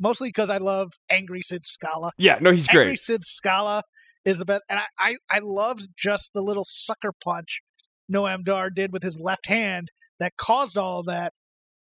[0.00, 2.12] mostly because I love Angry Sid Scala.
[2.16, 2.82] Yeah, no, he's Angry great.
[2.84, 3.82] Angry Sid Scala
[4.24, 7.60] is the best, and I, I I loved just the little sucker punch
[8.12, 9.88] Noam Dar did with his left hand
[10.20, 11.32] that caused all of that,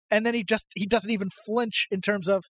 [0.09, 2.45] and then he just he doesn't even flinch in terms of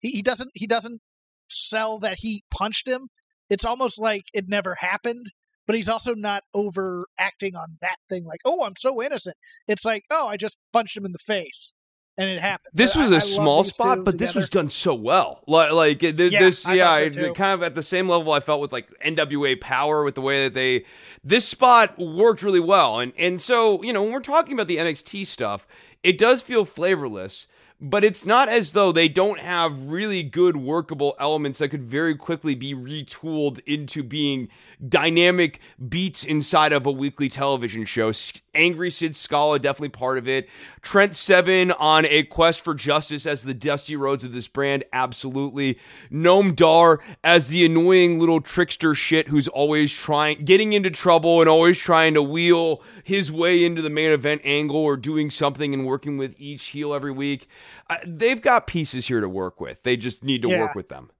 [0.00, 1.00] he, he doesn't he doesn't
[1.48, 3.08] sell that he punched him.
[3.50, 5.26] It's almost like it never happened,
[5.66, 9.36] but he's also not overacting on that thing like oh I'm so innocent.
[9.66, 11.74] It's like oh I just punched him in the face
[12.18, 12.70] and it happened.
[12.74, 15.42] This I- was I a love small spot, but this was done so well.
[15.46, 18.40] Like, like it- th- Yeah, this, yeah, so kind of at the same level I
[18.40, 20.84] felt with like NWA Power with the way that they
[21.24, 24.76] this spot worked really well, and and so you know when we're talking about the
[24.76, 25.66] NXT stuff,
[26.02, 27.46] it does feel flavorless.
[27.80, 32.16] But it's not as though they don't have really good workable elements that could very
[32.16, 34.48] quickly be retooled into being
[34.86, 38.12] dynamic beats inside of a weekly television show.
[38.54, 40.48] Angry Sid Scala definitely part of it.
[40.82, 45.78] Trent Seven on a quest for justice as the dusty roads of this brand, absolutely.
[46.10, 51.48] Noam Dar as the annoying little trickster shit who's always trying, getting into trouble and
[51.48, 55.86] always trying to wheel his way into the main event angle or doing something and
[55.86, 57.48] working with each heel every week.
[57.90, 59.82] Uh, they've got pieces here to work with.
[59.82, 60.60] They just need to Yeah.
[60.60, 61.10] work with them.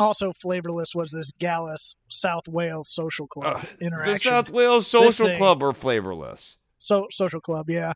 [0.00, 4.14] Also flavorless was this Gallus South Wales Social Club Ugh, interaction.
[4.14, 5.36] The South Wales Social.
[5.36, 6.56] Club are flavorless.
[6.78, 7.92] so social club, yeah.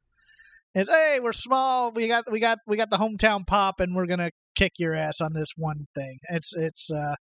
[0.75, 1.93] It's hey, we're small.
[1.93, 5.21] We got we got we got the hometown pop, and we're gonna kick your ass
[5.21, 6.19] on this one thing.
[6.31, 6.91] It's it's.
[6.91, 7.15] uh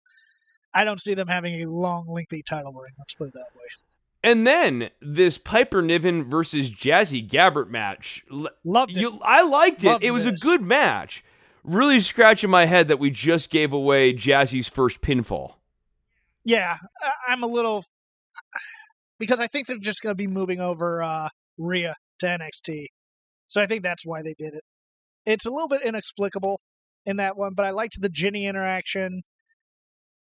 [0.72, 2.92] I don't see them having a long, lengthy title reign.
[2.98, 3.64] Let's put it that way.
[4.22, 8.24] And then this Piper Niven versus Jazzy Gabert match.
[8.64, 9.00] Loved it.
[9.00, 9.88] You, I liked it.
[9.88, 11.24] Loved it was a good match.
[11.62, 15.54] Really scratching my head that we just gave away Jazzy's first pinfall.
[16.44, 16.76] yeah,
[17.28, 17.84] I'm a little
[19.18, 22.86] because I think they're just gonna be moving over uh Rhea to NXT,
[23.48, 24.64] so I think that's why they did it.
[25.26, 26.60] It's a little bit inexplicable
[27.04, 29.20] in that one, but I liked the Jinny interaction.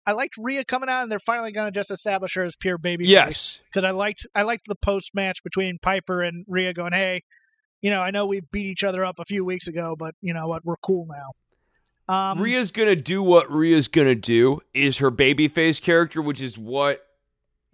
[0.06, 2.78] I liked Rhea coming out, and they're finally going to just establish her as pure
[2.78, 3.06] baby.
[3.06, 7.22] Yes, because I liked I liked the post match between Piper and Rhea going, "Hey,
[7.80, 10.34] you know, I know we beat each other up a few weeks ago, but you
[10.34, 10.64] know what?
[10.64, 11.30] We're cool now."
[12.12, 14.60] Um, Rhea's gonna do what Rhea's gonna do.
[14.72, 17.04] Is her babyface character, which is what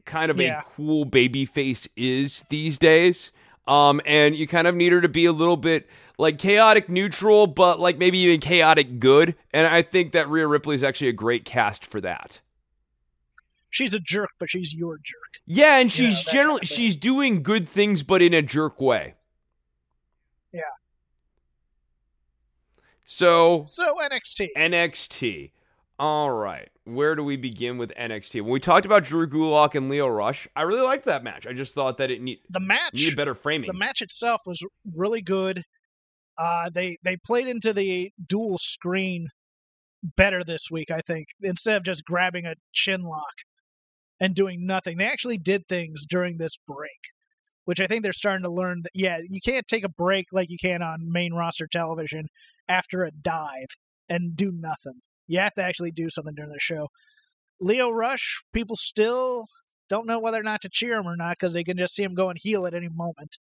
[0.05, 0.61] kind of yeah.
[0.61, 3.33] a cool babyface is these days.
[3.67, 5.89] Um, and you kind of need her to be a little bit
[6.19, 9.35] like chaotic neutral, but like maybe even chaotic good.
[9.53, 12.41] And I think that Rhea Ripley is actually a great cast for that.
[13.71, 15.41] She's a jerk, but she's your jerk.
[15.47, 18.43] Yeah, and she's you know, generally kind of she's doing good things, but in a
[18.43, 19.15] jerk way.
[20.53, 20.61] Yeah.
[23.05, 24.49] So So NXT.
[24.57, 25.51] NXT.
[25.99, 26.69] All right.
[26.85, 28.43] Where do we begin with NXT?
[28.43, 31.47] When we talked about Drew Gulak and Lio Rush, I really liked that match.
[31.47, 33.69] I just thought that it need, the match needed better framing.
[33.69, 34.61] The match itself was
[34.95, 35.63] really good.
[36.37, 39.29] Uh, they they played into the dual screen
[40.17, 43.35] better this week, I think, instead of just grabbing a chin lock
[44.21, 44.99] and doing nothing.
[44.99, 46.91] They actually did things during this break,
[47.65, 50.51] which I think they're starting to learn that yeah, you can't take a break like
[50.51, 52.29] you can on main roster television
[52.69, 53.69] after a dive
[54.09, 55.01] and do nothing.
[55.27, 56.89] You have to actually do something during the show.
[57.61, 59.47] Lio Rush, people still
[59.89, 62.03] don't know whether or not to cheer him or not because they can just see
[62.03, 63.39] him going heel at any moment.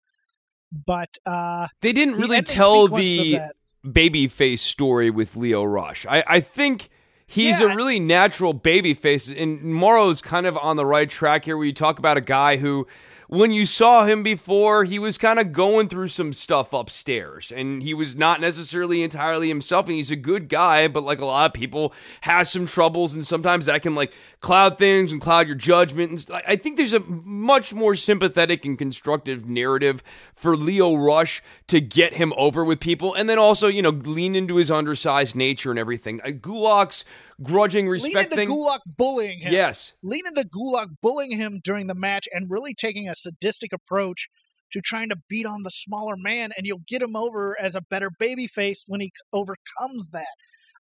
[0.72, 3.38] But uh, they didn't really tell the
[3.86, 6.04] babyface story with Lio Rush.
[6.06, 6.90] I, I think
[7.26, 7.72] he's yeah.
[7.72, 11.56] a really natural babyface, and Mauro's kind of on the right track here.
[11.56, 12.86] Where you talk about a guy who
[13.28, 17.82] when you saw him before, he was kind of going through some stuff upstairs and
[17.82, 19.86] he was not necessarily entirely himself.
[19.86, 23.12] And he's a good guy, but like a lot of people, has some troubles.
[23.12, 26.10] And sometimes that can like cloud things and cloud your judgment.
[26.30, 30.02] And I think there's a much more sympathetic and constructive narrative
[30.32, 33.12] for Lio Rush to get him over with people.
[33.12, 36.22] And then also, you know, lean into his undersized nature and everything.
[36.22, 37.04] Uh, Gulak's
[37.42, 39.52] grudging respect Lean into Gulak bullying him.
[39.52, 39.94] Yes.
[40.02, 44.28] Lean into Gulak bullying him during the match and really taking a sadistic approach
[44.72, 47.80] to trying to beat on the smaller man, and you'll get him over as a
[47.80, 50.26] better babyface when he overcomes that.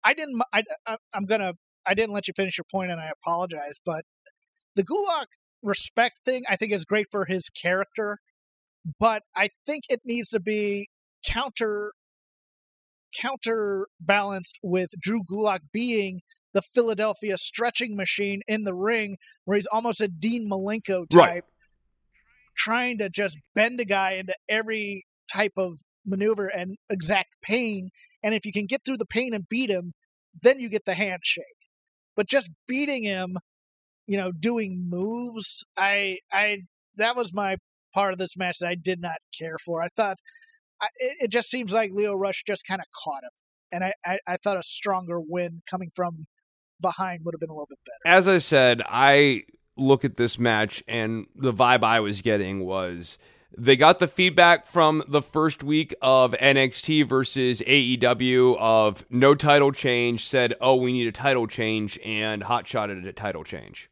[0.05, 0.41] I didn't.
[0.53, 1.55] I, I, I'm gonna.
[1.87, 3.79] I didn't let you finish your point, and I apologize.
[3.85, 4.05] But
[4.75, 5.27] the Gulak
[5.63, 8.19] respect thing, I think, is great for his character,
[8.99, 10.89] but I think it needs to be
[11.27, 11.93] counter
[13.19, 16.21] counterbalanced with Drew Gulak being
[16.55, 21.45] the Philadelphia stretching machine in the ring, where he's almost a Dean Malenko type, right.
[22.57, 27.91] trying to just bend a guy into every type of maneuver and exact pain.
[28.23, 29.93] And if you can get through the pain and beat him,
[30.41, 31.45] then you get the handshake.
[32.17, 33.37] But just beating him,
[34.07, 36.59] you know, doing moves, I, I,
[36.97, 37.57] that was my
[37.93, 39.83] part of this match that I did not care for.
[39.83, 40.19] I thought
[40.81, 40.89] I,
[41.21, 43.31] it, just seems like Lio Rush just kind of caught him.
[43.73, 46.27] And I, I, I, thought a stronger win coming from
[46.85, 48.15] behind would have been a little bit better.
[48.15, 49.45] As I said, I
[49.77, 53.19] look at this match and the vibe I was getting was
[53.57, 59.73] they got the feedback from the first week of NXT versus AEW of no title
[59.73, 63.91] change, said, oh, we need a title change, and hot shotted a title change.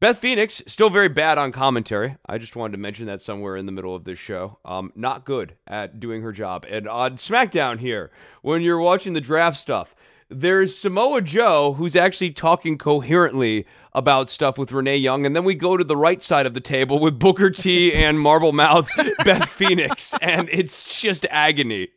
[0.00, 2.16] Beth Phoenix, still very bad on commentary.
[2.26, 4.58] I just wanted to mention that somewhere in the middle of this show.
[4.64, 6.66] Um, not good at doing her job.
[6.68, 8.10] And on SmackDown here,
[8.42, 9.94] when you're watching the draft stuff,
[10.34, 15.54] there's Samoa Joe who's actually talking coherently about stuff with Renee Young, and then we
[15.54, 18.88] go to the right side of the table with Booker T and Marble Mouth
[19.24, 21.88] Beth Phoenix, and it's just agony.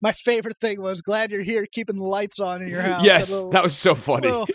[0.00, 3.04] My favorite thing was glad you're here, keeping the lights on in your house.
[3.04, 4.28] Yes, little, that was so funny.
[4.28, 4.48] Little,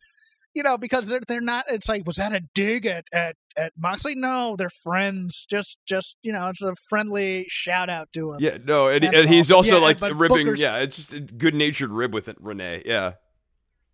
[0.54, 1.66] you know, because they're they're not.
[1.68, 4.14] It's like, was that a dig at at at Moxley?
[4.14, 5.46] No, they're friends.
[5.48, 8.38] Just just you know, it's a friendly shout out to him.
[8.40, 10.46] Yeah, no, and, and he's also yeah, like ribbing.
[10.46, 12.82] Booker's, yeah, it's just a good natured rib with it, Renee.
[12.86, 13.14] Yeah,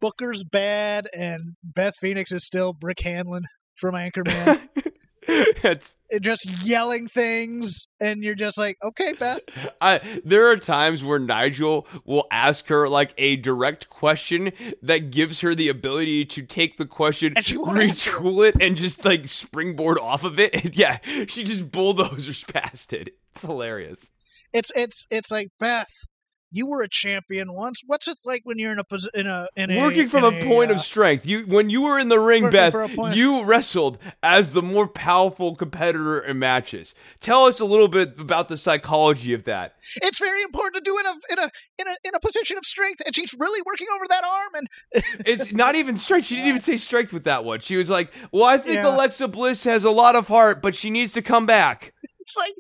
[0.01, 3.45] Booker's bad, and Beth Phoenix is still Brick Hanlon
[3.77, 4.61] from Anchorman.
[5.65, 9.41] it's just yelling things and you're just like okay beth.
[9.81, 14.53] I, there are times where nigel will ask her like a direct question
[14.83, 19.99] that gives her the ability to take the question retool it and just like springboard
[19.99, 20.65] off of it.
[20.65, 23.11] And yeah she just bulldozers past it.
[23.33, 24.11] It's hilarious.
[24.53, 25.91] It's it's it's like beth
[26.55, 27.83] you were a champion once.
[27.85, 30.45] What's it like when you're in a in a in working a, from a, a,
[30.45, 31.27] point uh, of strength?
[31.27, 32.75] You when you were in the ring, Beth,
[33.15, 36.95] you wrestled as the more powerful competitor in matches.
[37.19, 39.75] Tell us a little bit about the psychology of that.
[39.97, 41.51] It's very important to do in a in a
[41.81, 44.55] in a in a position of strength, and she's really working over that arm.
[44.55, 44.69] And
[45.27, 46.27] it's not even strength.
[46.27, 47.61] She didn't even say strength with that one.
[47.61, 48.95] She was like, "Well, I think yeah.
[48.95, 51.94] Alexa Bliss has a lot of heart, but she needs to come back."
[52.25, 52.55] It's like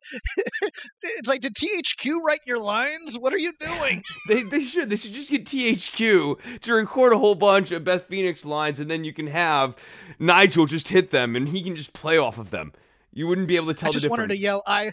[1.02, 3.16] it's like did THQ write your lines?
[3.18, 4.02] What are you doing?
[4.28, 8.06] They they should they should just get THQ to record a whole bunch of Beth
[8.08, 9.76] Phoenix lines, and then you can have
[10.18, 12.72] Nigel just hit them, and he can just play off of them.
[13.12, 14.92] You wouldn't be able to tell I just the wanted to yell I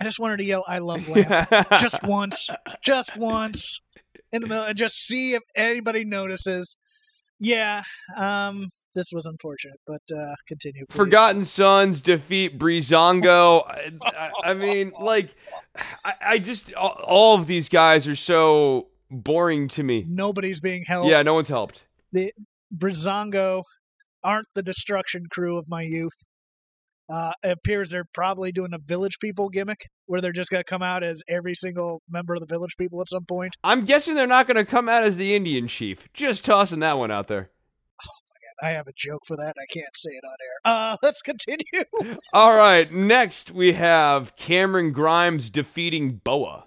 [0.00, 1.48] I just wanted to yell I love lamp
[1.80, 2.48] just once,
[2.84, 3.80] just once
[4.32, 6.76] in the middle and just see if anybody notices.
[7.38, 7.82] Yeah,
[8.16, 10.84] um this was unfortunate, but uh continue.
[10.86, 10.96] please.
[10.96, 13.62] Forgotten Sons defeat Breezango.
[13.68, 15.36] I, I, I mean, like,
[16.04, 20.04] I, I just all, all of these guys are so boring to me.
[20.08, 21.08] Nobody's being helped.
[21.08, 21.84] Yeah, no one's helped.
[22.12, 22.32] The
[22.76, 23.62] Breezango
[24.24, 26.14] aren't the destruction crew of my youth.
[27.08, 30.68] Uh, it appears they're probably doing a village people gimmick where they're just going to
[30.68, 33.54] come out as every single member of the village people at some point.
[33.62, 36.08] I'm guessing they're not going to come out as the Indian chief.
[36.12, 37.50] Just tossing that one out there.
[38.62, 39.54] I have a joke for that.
[39.60, 40.60] I can't say it on air.
[40.64, 42.18] Uh, let's continue.
[42.32, 46.66] All right, next we have Cameron Grimes defeating Boa.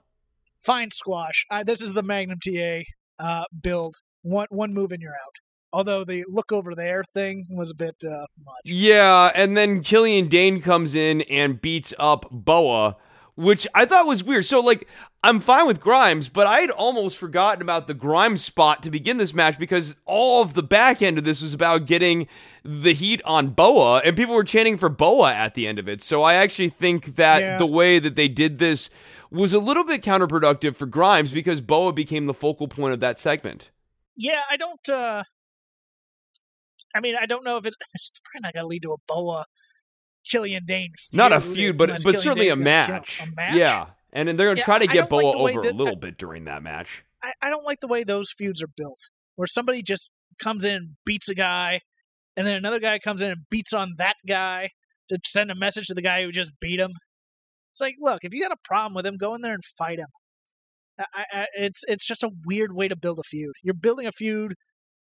[0.60, 1.46] Fine squash.
[1.50, 2.82] Uh, this is the Magnum TA
[3.20, 3.96] uh, build.
[4.22, 5.36] One one move and you're out.
[5.72, 8.62] Although the look over there thing was a bit uh, much.
[8.66, 12.98] Yeah, and then Killian Dane comes in and beats up Boa,
[13.40, 14.44] which I thought was weird.
[14.46, 14.86] So, like,
[15.24, 19.18] I'm fine with Grimes, but I had almost forgotten about the Grimes spot to begin
[19.18, 22.28] this match because all of the back end of this was about getting
[22.64, 26.04] the heat on Boa, and people were chanting for Boa at the end of it.
[26.04, 27.58] So, I actually think that Yeah.
[27.58, 28.90] the way that they did this
[29.32, 33.20] was a little bit counterproductive for Grimes because Boa became the focal point of that
[33.20, 33.70] segment.
[34.18, 34.90] Yeah, I don't.
[34.90, 35.24] uh
[36.96, 38.98] I mean, I don't know if it, it's probably not going to lead to a
[39.08, 39.46] Boa
[40.30, 41.18] Killian Dane feud.
[41.18, 43.22] Not a feud, but but Killian certainly a gonna match.
[43.22, 43.56] A match.
[43.56, 43.88] Yeah.
[44.12, 45.90] And then they're going to Yeah, try to get like Boa way over a little
[45.96, 47.04] I- bit during that match.
[47.22, 48.98] I, I don't like the way those feuds are built,
[49.36, 50.10] where somebody just
[50.42, 51.82] comes in beats a guy,
[52.38, 54.70] and then another guy comes in and beats on that guy
[55.10, 56.92] to send a message to the guy who just beat him.
[57.74, 60.00] It's like, look, if you got a problem with him, go in there and fight
[60.00, 60.08] him.
[60.98, 63.54] I, I, it's it's just a weird way to build a feud.
[63.64, 64.54] You're building a feud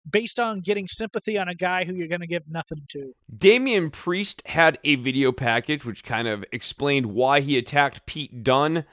[0.09, 3.13] based on getting sympathy on a guy who you're going to give nothing to.
[3.35, 8.85] Damian Priest had a video package which kind of explained why he attacked Pete Dunne.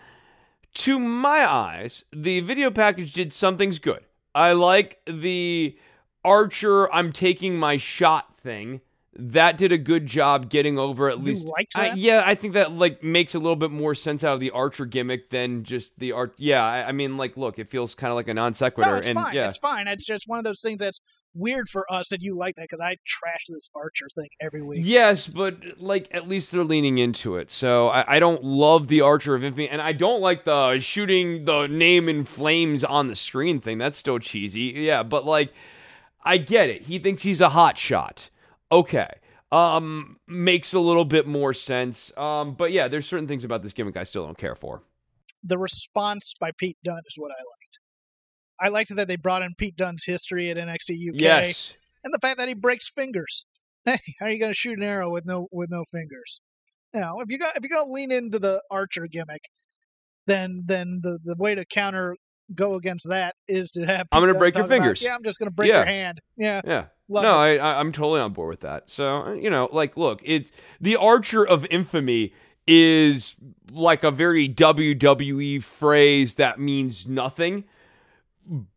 [0.74, 4.00] To my eyes, the video package did some things good.
[4.34, 5.78] I like the
[6.24, 8.80] Archer, I'm taking my shot thing.
[9.16, 11.46] That did a good job getting over at You least.
[11.76, 14.50] I, yeah, I think that like makes a little bit more sense out of the
[14.50, 16.34] Archer gimmick than just the art.
[16.36, 18.96] Yeah, I, I mean, like, look, it feels kind of like a non sequitur, No,
[18.96, 19.34] it's and fine.
[19.34, 19.86] yeah, It's fine.
[19.86, 21.00] It's just one of those things that's
[21.36, 24.80] weird for us that you like that because I trash this Archer thing every week.
[24.82, 27.50] Yes, but like at least they're leaning into it.
[27.52, 31.44] So I, I don't love the Archer of Infamy, and I don't like the shooting
[31.44, 33.78] the name in flames on the screen thing.
[33.78, 34.72] That's still cheesy.
[34.76, 35.52] Yeah, but like
[36.24, 36.82] I get it.
[36.82, 38.30] He thinks he's a hot shot.
[38.78, 39.08] Okay.
[39.52, 42.12] Um makes a little bit more sense.
[42.16, 44.82] Um but yeah, there's certain things about this gimmick I still don't care for.
[45.42, 47.78] the response by Pete Dunne is what I liked.
[48.60, 51.74] I liked that they brought in Pete Dunne's history at NXT UK, Yes.
[52.02, 53.44] and the fact that he breaks fingers.
[53.86, 56.40] Hey, how are you going to shoot an arrow with no with no fingers?
[56.94, 59.42] Now, if you got if you're going to lean into the Archer gimmick,
[60.26, 62.16] then then the the way to counter
[62.54, 64.06] go against that is to have.
[64.10, 65.02] I'm gonna Dunne break your talk about, fingers.
[65.02, 65.80] yeah, I'm just going to break Yeah.
[65.80, 66.20] your hand.
[66.38, 66.84] Yeah, Yeah.
[67.08, 67.58] Love no, it.
[67.58, 68.88] I, I, I'm totally on board with that.
[68.90, 70.50] So you know, like, look, it's
[70.80, 72.32] the Archer of Infamy
[72.66, 73.34] is
[73.72, 77.64] like a very WWE phrase that means nothing,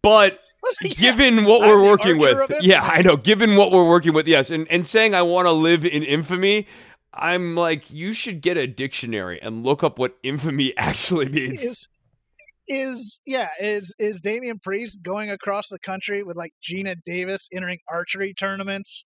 [0.02, 0.40] but
[0.82, 0.94] Yeah.
[1.12, 3.16] given what I'm we're working with, yeah, I know.
[3.16, 6.68] Given what we're working with, yes, and and saying I want to live in infamy.
[7.20, 11.64] I'm like, you should get a dictionary and look up what infamy actually means.
[11.64, 11.88] is
[12.68, 17.80] is yeah is is Damian Priest going across the country with like Geena Davis entering
[17.90, 19.06] archery tournaments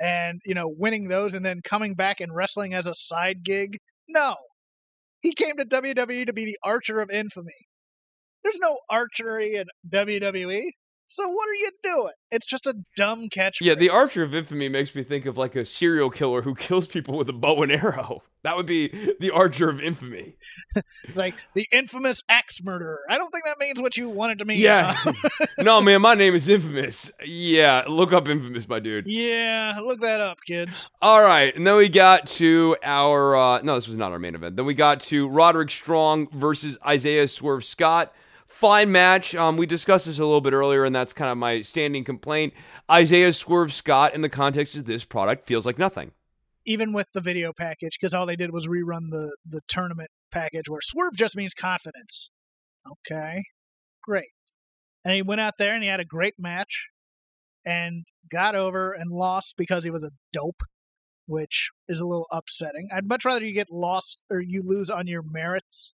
[0.00, 3.78] and you know winning those and then coming back and wrestling as a side gig?
[4.08, 4.36] No,
[5.20, 7.52] he came to WWE to be the Archer of Infamy.
[8.44, 10.70] There's no archery in WWE.
[11.10, 12.12] So what are you doing?
[12.30, 13.62] It's just a dumb catchphrase.
[13.62, 16.86] Yeah, the Archer of Infamy makes me think of like a serial killer who kills
[16.86, 18.22] people with a bow and arrow.
[18.42, 20.36] That would be the Archer of Infamy.
[21.04, 23.00] It's like the infamous axe murderer.
[23.08, 24.58] I don't think that means what you wanted to mean.
[24.58, 24.94] Yeah.
[25.58, 27.10] no, man, my name is Infamous.
[27.24, 29.06] Yeah, look up Infamous, my dude.
[29.06, 29.80] yeah.
[29.82, 30.90] Look that up, kids.
[31.00, 34.34] All right, and then we got to our uh no, this was not our main
[34.34, 34.56] event.
[34.56, 38.12] Then we got to Roderick Strong versus Isaiah Swerve Scott.
[38.58, 39.36] Fine match.
[39.36, 42.54] Um, we discussed this a little bit earlier, and that's kind of my standing complaint.
[42.90, 46.10] Isaiah Swerve Scott, in the context of this product, feels like nothing.
[46.66, 50.68] even with the video package, because all they did was rerun the the tournament package
[50.68, 52.30] where swerve just means confidence.
[52.86, 53.42] Okay,
[54.02, 54.30] great.
[55.04, 56.88] And he went out there and he had a great match,
[57.64, 60.62] and got over and lost because he was a dope.
[61.26, 62.88] which is a little upsetting.
[62.94, 65.92] I'd much rather you get lost or you lose on your merits,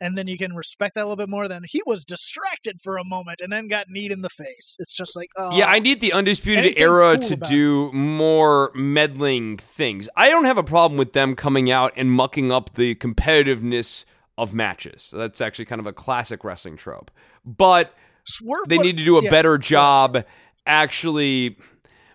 [0.00, 2.96] and then you can respect that a little bit more than he was distracted for
[2.96, 4.76] a moment and then got kneed in the face.
[4.78, 8.70] It's just like, oh, Yeah, I oh, need the Undisputed Era cool to do more
[8.74, 10.08] meddling things.
[10.16, 14.04] I don't have a problem with them coming out and mucking up the competitiveness
[14.36, 15.02] of matches.
[15.02, 17.10] So that's actually kind of a classic wrestling trope.
[17.44, 17.92] But
[18.24, 20.24] Swerve they need to do a yeah, better job
[20.66, 21.56] actually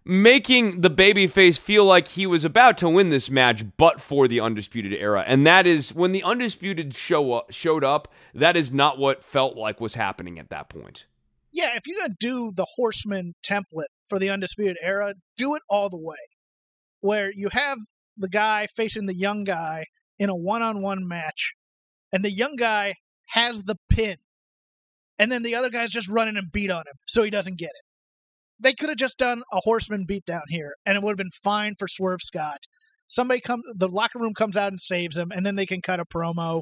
[0.05, 4.39] making the babyface feel like he was about to win this match but for the
[4.39, 5.23] undisputed era.
[5.25, 9.55] And that is when the undisputed show up, showed up that is not what felt
[9.55, 11.05] like was happening at that point.
[11.51, 15.87] Yeah, if you're gonna do the Horseman template for the Undisputed Era, do it all
[15.87, 16.17] the way,
[17.01, 17.77] where you have
[18.17, 19.85] the guy facing the young guy
[20.17, 21.53] in a one-on-one match,
[22.11, 22.95] and the young guy
[23.27, 24.17] has the pin,
[25.19, 27.69] and then the other guy's just running and beat on him, so he doesn't get
[27.69, 27.85] it.
[28.63, 31.75] They could have just done a Horseman beatdown here, and it would have been fine
[31.77, 32.65] for Swerve Scott.
[33.09, 35.99] Somebody come, the locker room comes out and saves him, and then they can cut
[35.99, 36.61] a promo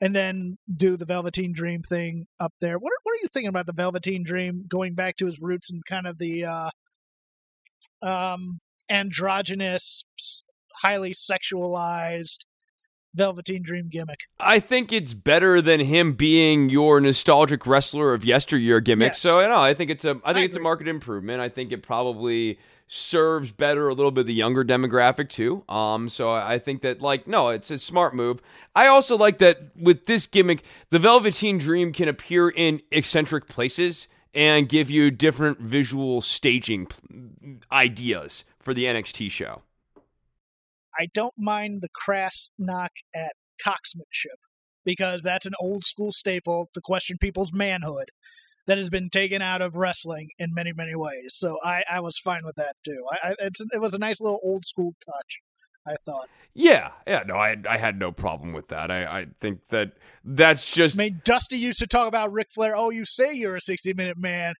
[0.00, 2.78] and then do the Velveteen Dream thing up there.
[2.78, 5.70] What are, what are you thinking about the Velveteen Dream going back to his roots
[5.70, 6.70] and kind of the uh,
[8.02, 10.04] um, androgynous,
[10.82, 12.45] highly sexualized
[13.16, 14.20] Velveteen Dream gimmick?
[14.38, 19.10] I think it's better than him being your nostalgic wrestler of yesteryear gimmick.
[19.10, 19.20] Yes.
[19.20, 21.40] So I know I think it's a I think I it's a market improvement.
[21.40, 22.58] I think it probably
[22.88, 25.64] serves better a little bit the younger demographic too.
[25.68, 28.40] Um, so I think that like no, it's a smart move.
[28.74, 34.08] I also like that with this gimmick, the Velveteen Dream can appear in eccentric places
[34.34, 36.86] and give you different visual staging
[37.72, 39.62] ideas for the NXT show.
[40.98, 43.32] I don't mind the crass knock at
[43.64, 44.38] cocksmanship
[44.84, 48.10] because that's an old school staple to question people's manhood
[48.66, 51.28] that has been taken out of wrestling in many, many ways.
[51.30, 53.04] So I, I was fine with that too.
[53.12, 55.38] I, I, it's, it was a nice little old school touch,
[55.86, 56.28] I thought.
[56.54, 58.90] Yeah, yeah, no, I I had no problem with that.
[58.90, 59.92] I, I think that
[60.24, 62.76] that's just I mean, Dusty used to talk about Ric Flair.
[62.76, 64.54] Oh, you say you're a 60 minute man.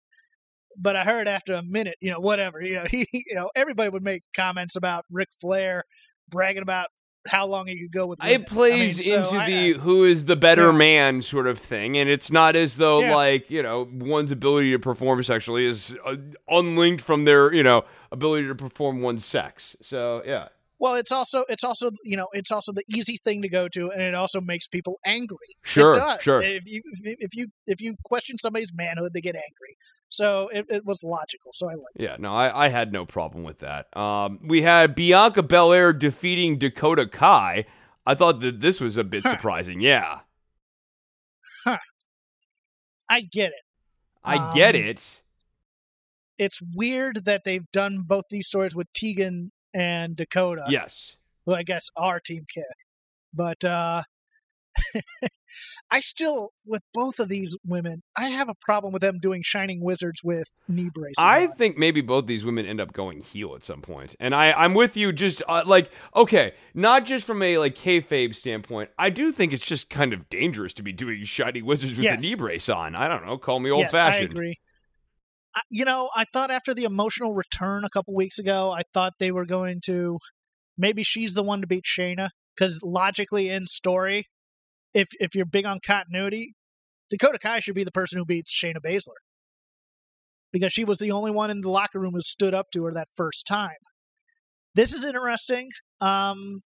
[0.79, 3.89] But I heard after a minute, you know, whatever, you know, he, you know, everybody
[3.89, 5.85] would make comments about Ric Flair
[6.31, 6.89] bragging about
[7.27, 8.21] how long he could go with.
[8.21, 8.41] women.
[8.43, 10.79] it plays I mean, so into I- the who is the better Yeah.
[10.79, 13.17] man sort of thing and it's not as though Yeah.
[13.17, 16.17] like you know one's ability to perform sexually is uh,
[16.49, 20.49] unlinked from their you know ability to perform one's sex so yeah
[20.79, 23.91] Well, it's also it's also you know it's also the easy thing to go to,
[23.91, 25.51] and it also makes people angry.
[25.65, 26.43] Sure, sure.
[26.43, 26.83] If you
[27.27, 29.73] if you if you question somebody's manhood, they get angry.
[30.17, 31.53] So it, it was logical.
[31.53, 31.95] So I like.
[31.97, 36.59] yeah no I, I had no problem with that um we had bianca belair defeating
[36.59, 37.65] dakota kai
[38.07, 39.31] i thought that this was a bit Huh.
[39.33, 40.21] surprising yeah
[41.65, 41.79] Huh.
[43.09, 43.65] I get it.
[44.25, 45.23] i get Um, it
[46.39, 50.65] It's weird that they've done both these stories with Tegan and Dakota.
[50.71, 52.65] yes Who I guess are Team Kick,
[53.33, 54.03] but uh,
[55.91, 59.83] I still with both of these women, I have a problem with them doing Shining
[59.83, 61.15] Wizards with knee braces.
[61.19, 61.53] I on.
[61.53, 64.75] think maybe both these women end up going heel at some point, and I I'm
[64.75, 65.13] with you.
[65.13, 68.91] Just uh, like okay, not just from a like kayfabe standpoint.
[68.99, 72.21] I do think it's just kind of dangerous to be doing Shining Wizards with Yes.
[72.21, 72.95] the knee brace on.
[72.95, 73.39] I don't know.
[73.39, 74.33] Call me old yes, I fashioned.
[74.33, 74.57] agree.
[75.55, 79.15] I, you know, I thought after the emotional return a couple weeks ago, I thought
[79.19, 80.19] they were going to
[80.77, 84.25] maybe she's the one to beat Shayna because logically in story,
[85.01, 86.55] if if you're big on continuity,
[87.11, 89.21] Dakota Kai should be the person who beats Shayna Baszler
[90.53, 92.93] because she was the only one in the locker room who stood up to her
[92.93, 93.77] that first time.
[94.75, 95.69] This is interesting.
[96.01, 96.61] Um,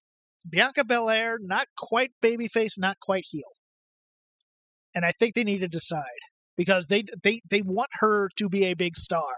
[0.48, 3.42] Bianca Belair, not quite babyface, not quite heel,
[4.94, 6.04] and I think they need to decide
[6.56, 9.32] because they they they want her to be a big star,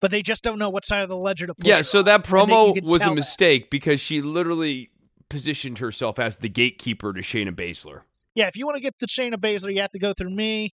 [0.00, 1.66] but they just don't know what side of the ledger to put.
[1.66, 1.82] Yeah.
[1.82, 3.14] So that And they- promo was a that.
[3.14, 4.90] mistake because she literally
[5.28, 8.02] positioned herself as the gatekeeper to Shayna Baszler.
[8.34, 10.72] Yeah, if you want to get the Shayna Baszler, you have to go through me.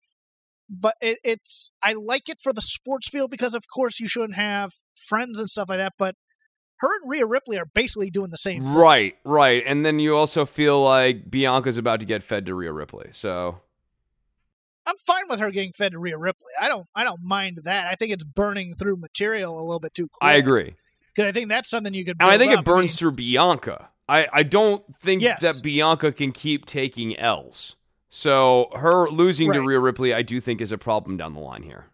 [0.68, 4.36] But it, it's I like it for the sports field because of course you shouldn't
[4.36, 5.92] have friends and stuff like that.
[5.98, 6.14] But
[6.78, 8.64] her and Rhea Ripley are basically doing the same.
[8.64, 8.74] thing.
[8.74, 9.14] Right.
[9.24, 9.62] Right.
[9.66, 13.10] And then you also feel like Bianca's about to get fed to Rhea Ripley.
[13.12, 13.60] So
[14.86, 16.50] I'm fine with her getting fed to Rhea Ripley.
[16.60, 17.86] I don't I don't mind that.
[17.86, 20.08] I think it's burning through material a little bit too.
[20.08, 20.18] Quick.
[20.22, 20.74] I agree.
[21.14, 22.16] because I think that's something you could.
[22.20, 22.60] And I think up.
[22.60, 23.90] it burns mean, through Bianca.
[24.08, 25.40] I, I don't think Yes.
[25.40, 27.76] that Bianca can keep taking L's.
[28.08, 29.66] So her losing to Right.
[29.66, 31.86] Rhea Ripley, I do think is a problem down the line here.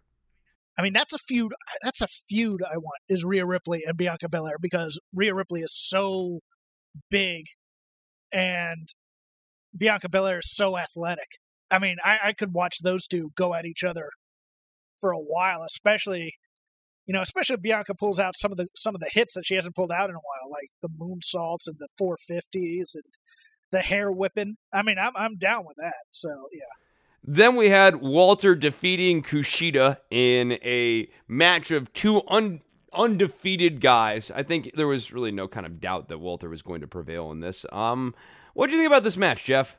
[0.77, 1.51] I mean, that's a feud.
[1.83, 5.73] That's a feud I want is Rhea Ripley and Bianca Belair because Rhea Ripley is
[5.75, 6.39] so
[7.09, 7.45] big,
[8.31, 8.89] and
[9.77, 11.27] Bianca Belair is so athletic.
[11.69, 14.09] I mean, I, I could watch those two go at each other
[14.99, 16.33] for a while, especially
[17.05, 19.45] You know, especially if Bianca pulls out some of the some of the hits that
[19.45, 23.03] she hasn't pulled out in a while, like the moonsaults and the 450s and
[23.71, 24.55] the hair whipping.
[24.73, 25.93] I mean, I'm I'm down with that.
[26.11, 26.61] So yeah.
[27.23, 32.61] Then we had Walter defeating Kushida in a match of two un-
[32.93, 34.31] undefeated guys.
[34.33, 37.31] I think there was really no kind of doubt that Walter was going to prevail
[37.31, 37.63] in this.
[37.71, 38.15] Um,
[38.53, 39.77] what do you think about this match, Jeff?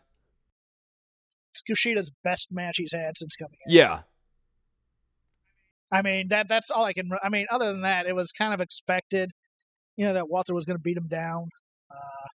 [1.52, 3.74] It's Kushida's best match he's had since coming in.
[3.74, 4.00] Yeah.
[5.93, 7.11] I mean that that's all I can.
[7.22, 9.30] I mean, other than that, it was kind of expected.
[9.97, 11.49] You know that Walter was going to beat him down.
[11.90, 12.28] Uh,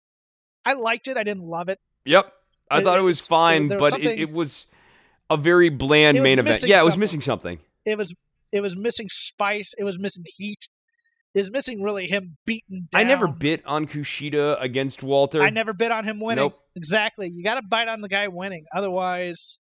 [0.66, 1.18] I liked it.
[1.18, 1.80] I didn't love it.
[2.06, 2.32] Yep.
[2.70, 4.68] I It- thought it was fine, was but it, it was
[5.30, 6.64] a very bland main event.
[6.64, 7.00] Yeah, it was something.
[7.00, 7.60] missing something.
[7.86, 8.14] It was
[8.52, 9.74] it was missing spice.
[9.78, 10.68] It was missing heat.
[11.34, 13.02] It was missing really him beating down.
[13.02, 15.42] I never bit on Kushida against Walter.
[15.44, 16.46] I never bit on him winning.
[16.46, 16.56] Nope.
[16.76, 17.30] Exactly.
[17.30, 18.66] You got to bite on the guy winning.
[18.76, 19.60] Otherwise,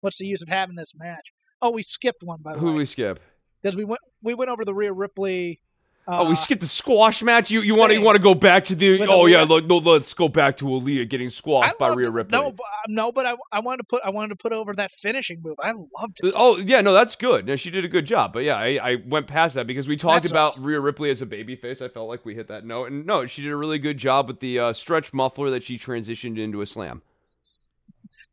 [0.00, 1.32] what's the use of having this match?
[1.62, 3.22] Oh, we skipped one by the Who way Who we skip?
[3.62, 5.60] because we went we went over the Rhea Ripley.
[6.08, 7.50] oh, we uh, skipped the squash match.
[7.50, 9.06] You you want to you want to go back to the?
[9.06, 9.48] Oh yeah, Aaliyah.
[9.48, 12.10] look, no, let's go back to Aaliyah getting I squashed by Rhea.
[12.10, 12.38] Ripley.
[12.38, 14.72] No, but, uh, no, but I, I wanted to put I wanted to put over
[14.74, 15.56] that finishing move.
[15.62, 16.34] I loved it.
[16.34, 17.46] Oh yeah, no, that's good.
[17.46, 18.32] No, she did a good job.
[18.32, 21.20] But yeah, I, I went past that because we talked That's about Rhea Ripley as
[21.22, 21.82] a babyface.
[21.82, 24.28] I felt like we hit that note, and no, she did a really good job
[24.28, 27.02] with the uh, stretch muffler that she transitioned into a slam.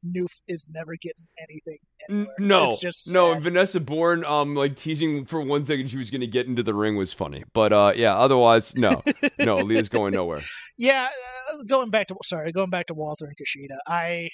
[0.06, 1.80] Noof is never getting anything.
[2.10, 2.78] N- no,
[3.08, 3.36] no.
[3.36, 6.74] Vanessa Borne, um, like teasing for one second she was going to get into the
[6.74, 9.02] ring was funny, but uh, yeah, otherwise, no,
[9.40, 10.42] no, Leah's going nowhere.
[10.78, 11.10] Yeah,
[11.54, 13.78] uh, going back to sorry, going back to Walter and Kushida.
[13.88, 14.30] I,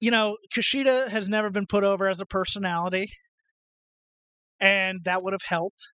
[0.00, 3.10] you know, Kushida has never been put over as a personality,
[4.60, 5.88] and that would have helped.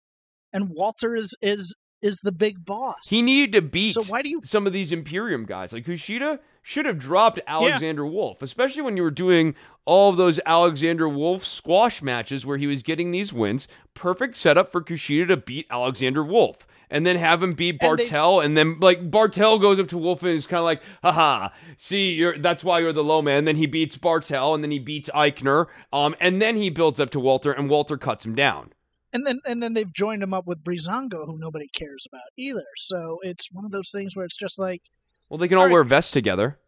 [0.53, 3.09] And Walter is is is the big boss.
[3.09, 4.41] He needed to beat So why do you?
[4.43, 5.73] some of these Imperium guys.
[5.73, 9.53] Like Kushida should have dropped Alexander Wolf, especially when you were doing
[9.85, 13.67] all of those Alexander Wolf squash matches where he was getting these wins.
[13.93, 16.65] Perfect setup for Kushida to beat Alexander Wolf.
[16.89, 19.97] And then have him beat And they- Barthel, and then like Barthel goes up to
[19.97, 23.37] Wolf and is kind of like, haha, see, you're that's why you're the low man.
[23.39, 26.99] And then he beats Barthel, and then he beats Aichner, um, and then he builds
[26.99, 28.73] up to Walter, and Walter cuts him down.
[29.13, 32.65] And then and then they've joined him up with Breezango, who nobody cares about either.
[32.77, 34.81] So it's one of those things where it's just like
[35.29, 35.73] Well, they can all, All right.
[35.73, 36.59] wear vests together.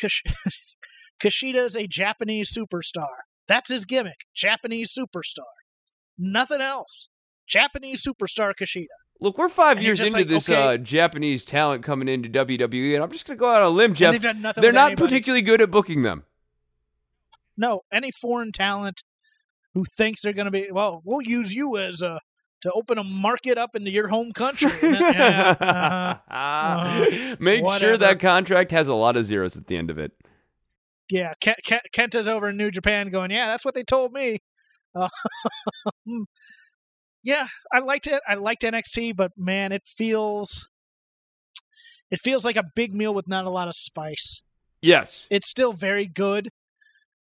[0.00, 0.22] Kush-
[1.22, 3.08] Kushida is a Japanese superstar.
[3.48, 4.20] That's his gimmick.
[4.34, 5.44] Japanese superstar.
[6.18, 7.08] Nothing else.
[7.48, 8.86] Japanese superstar Kushida.
[9.20, 10.74] Look, we're five And years into like, this okay.
[10.74, 13.70] uh, Japanese talent coming into WWE, and I'm just going to go out on a
[13.70, 14.12] limb, Jeff.
[14.12, 15.08] they've done nothing They're not anybody.
[15.08, 16.22] particularly good at booking them.
[17.56, 19.02] No, any foreign talent
[19.74, 22.20] who thinks they're going to be well, we'll use you as a
[22.62, 24.70] to open a market up into your home country.
[24.80, 26.18] Then- yeah, uh-huh.
[26.28, 27.36] uh-huh.
[27.40, 30.12] Make sure that contract has a lot of zeros at the end of it.
[31.10, 34.38] yeah, Ke- Ke- Kenta's over in New Japan going, yeah, that's what they told me.
[34.94, 35.08] Uh,
[37.22, 38.20] yeah, I liked it.
[38.28, 40.68] I liked NXT, but man, it feels
[42.10, 44.42] it feels like a big meal with not a lot of spice.
[44.82, 45.28] Yes.
[45.30, 46.48] It's still very good,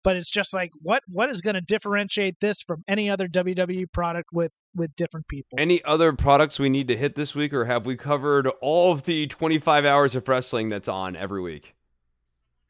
[0.04, 3.86] but it's just like what what is going to differentiate this from any other WWE
[3.94, 5.58] product with with different people?
[5.58, 9.04] Any other products we need to hit this week, or have we covered all of
[9.04, 11.76] the 25 hours of wrestling that's on every week?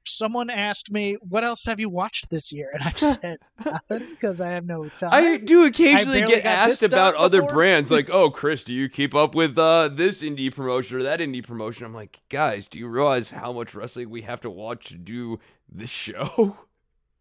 [0.05, 4.41] Someone asked me, "What else have you watched this year?" And I said nothing because
[4.41, 5.09] I have no time.
[5.13, 7.55] I do occasionally barely get asked about other before.
[7.55, 11.21] brands, like, "Oh, Chris, do you keep up with uh, this indie promotion or that
[11.21, 14.87] indie promotion?" I'm like, guys, do you realize how much wrestling we have to watch
[14.87, 15.39] to do
[15.71, 16.57] this show?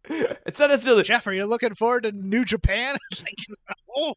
[0.09, 1.05] it's not necessarily.
[1.05, 2.97] Jeff, are you looking forward to New Japan?
[3.11, 3.37] It's like,
[3.97, 4.15] oh,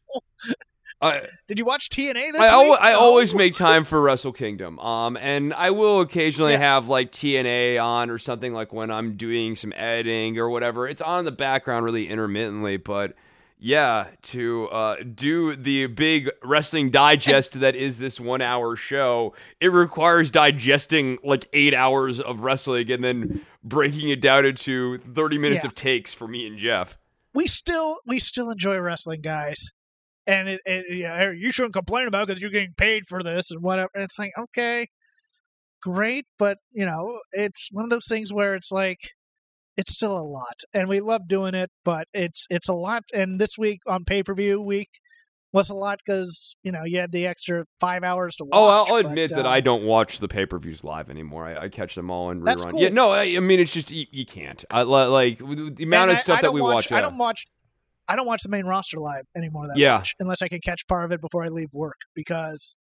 [1.02, 2.76] I, did you watch TNA this I, al-?
[2.80, 3.00] I No.
[3.00, 6.62] always make time for Wrestle Kingdom, um, and I will occasionally Yes.
[6.62, 10.88] have like TNA on or something like when I'm doing some editing or whatever.
[10.88, 13.12] It's on in the background really intermittently, but
[13.58, 19.68] yeah, to uh, do the big wrestling digest that is this one hour show, it
[19.68, 25.64] requires digesting like eight hours of wrestling and then breaking it down into thirty minutes
[25.64, 25.68] Yeah.
[25.68, 26.96] of takes for me and Jeff.
[27.34, 29.72] we still we still enjoy wrestling, guys.
[30.26, 33.50] And it, it yeah, hey, you shouldn't complain about because you're getting paid for this
[33.50, 33.90] and whatever.
[33.94, 34.88] And it's like okay,
[35.82, 38.98] great, but you know, it's one of those things where it's like
[39.76, 43.02] it's still a lot, and we love doing it, but it's it's a lot.
[43.14, 44.88] And this week on pay per view week
[45.52, 48.52] was a lot because you know you had the extra five hours to watch.
[48.52, 51.46] Oh, I'll, but, admit that uh, I don't watch the pay per views live anymore.
[51.46, 52.70] I, I catch them all in rerun.
[52.70, 52.82] cool.
[52.82, 54.64] Yeah, no, I, I mean it's just you, you can't.
[54.70, 56.90] I like the amount And of stuff that we watch.
[56.90, 56.92] watch.
[56.92, 57.44] I don't watch.
[58.08, 59.96] I don't watch the main roster live anymore that Yeah.
[59.98, 62.76] much unless I can catch part of it before I leave work because,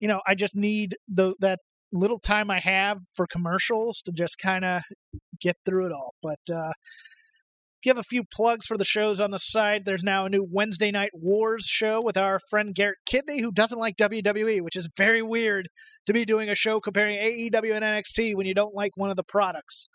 [0.00, 1.58] you know, I just need the that
[1.92, 4.82] little time I have for commercials to just kind of
[5.40, 6.14] get through it all.
[6.22, 6.72] But uh,
[7.86, 10.90] have a few plugs for the shows on the side, there's now a new Wednesday
[10.90, 15.22] Night Wars show with our friend Garrett Kidney, who doesn't like WWE, which is very
[15.22, 15.68] weird
[16.06, 19.16] to be doing a show comparing AEW and NXT when you don't like one of
[19.16, 19.88] the products,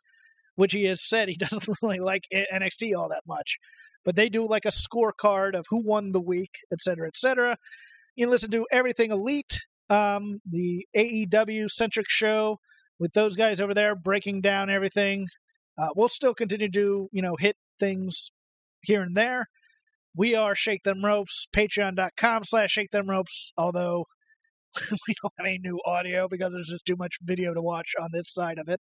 [0.55, 3.57] which he has said he doesn't really like NXT all that much.
[4.05, 7.57] But they do like a scorecard of who won the week, et cetera, et cetera.
[8.15, 12.57] You listen to Everything Elite, um, the AEW centric show
[12.99, 15.27] with those guys over there breaking down everything.
[15.81, 18.29] Uh, we'll still continue to, you know, hit things
[18.81, 19.45] here and there.
[20.15, 24.05] We are Shake Them Ropes, patreon.com slash Shake Them Ropes, although
[25.07, 28.09] we don't have any new audio because there's just too much video to watch on
[28.11, 28.79] this side of it.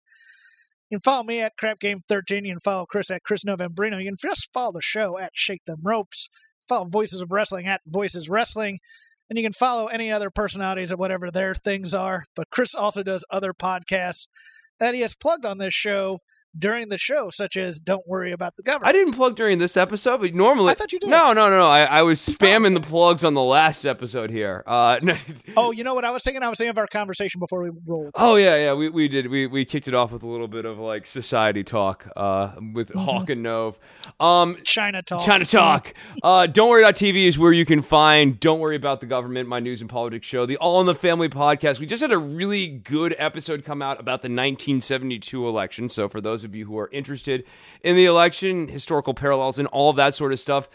[0.91, 2.45] You can follow me at Crap Game 13.
[2.45, 3.99] You can follow Chris at Chris Novembrino.
[4.03, 6.29] You can just follow the show at Shake Them Ropes.
[6.67, 8.79] Follow Voices of Wrestling at Voices Wrestling.
[9.29, 12.25] And you can follow any other personalities at whatever their things are.
[12.35, 14.27] But Chris also does other podcasts
[14.81, 16.21] that he has plugged on this show
[16.57, 19.77] during the show, such as "Don't Worry About the Government." I didn't plug during this
[19.77, 21.11] episode, but normally I thought you did.
[21.11, 21.67] No, no, no, no.
[21.67, 24.63] I, I was spamming the plugs on the last episode here.
[24.67, 24.99] Uh,
[25.57, 26.43] oh, you know what I was thinking?
[26.43, 28.13] I was thinking of our conversation before we rolled.
[28.15, 28.75] Oh yeah, yeah.
[28.75, 29.29] We we did.
[29.29, 32.89] We we kicked it off with a little bit of like society talk uh, with
[32.89, 32.99] mm-hmm.
[32.99, 33.77] Hawk and Nove.
[34.21, 35.25] Um, China talk.
[35.25, 35.95] China talk.
[36.23, 38.39] uh, Don't worry about TV is where you can find.
[38.41, 39.49] Don't worry about the government.
[39.49, 40.47] My news and politics show.
[40.47, 41.79] The All in the Family podcast.
[41.79, 45.89] We just had a really good episode come out about the 1972 election.
[45.89, 47.45] So for those of you who are interested
[47.83, 50.69] in the election, historical parallels, and all that sort of stuff,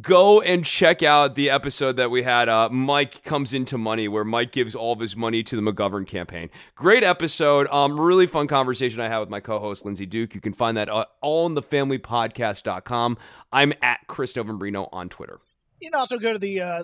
[0.00, 2.48] go and check out the episode that we had.
[2.48, 6.06] Uh, Mike comes into money, where Mike gives all of his money to the McGovern
[6.06, 6.50] campaign.
[6.74, 7.68] Great episode.
[7.68, 10.34] Um, really fun conversation I had with my co-host Lindsay Duke.
[10.34, 12.00] You can find that uh, all in the family.
[13.52, 15.40] I'm at Chris Novembrino on Twitter.
[15.80, 16.82] You can also go to the uh,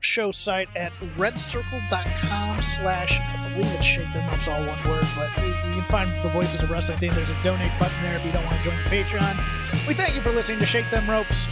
[0.00, 5.52] show site at redcircle.com slash, I believe it's Shake Them all one word, but you,
[5.72, 7.12] can find the Voices of Wrestling thing.
[7.12, 9.86] There's a donate button there if you don't want to join the Patreon.
[9.88, 11.48] We thank you for listening to Shake Them Ropes.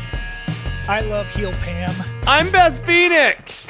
[0.88, 1.94] I love Heel Pam.
[2.26, 3.68] I'm Beth Phoenix.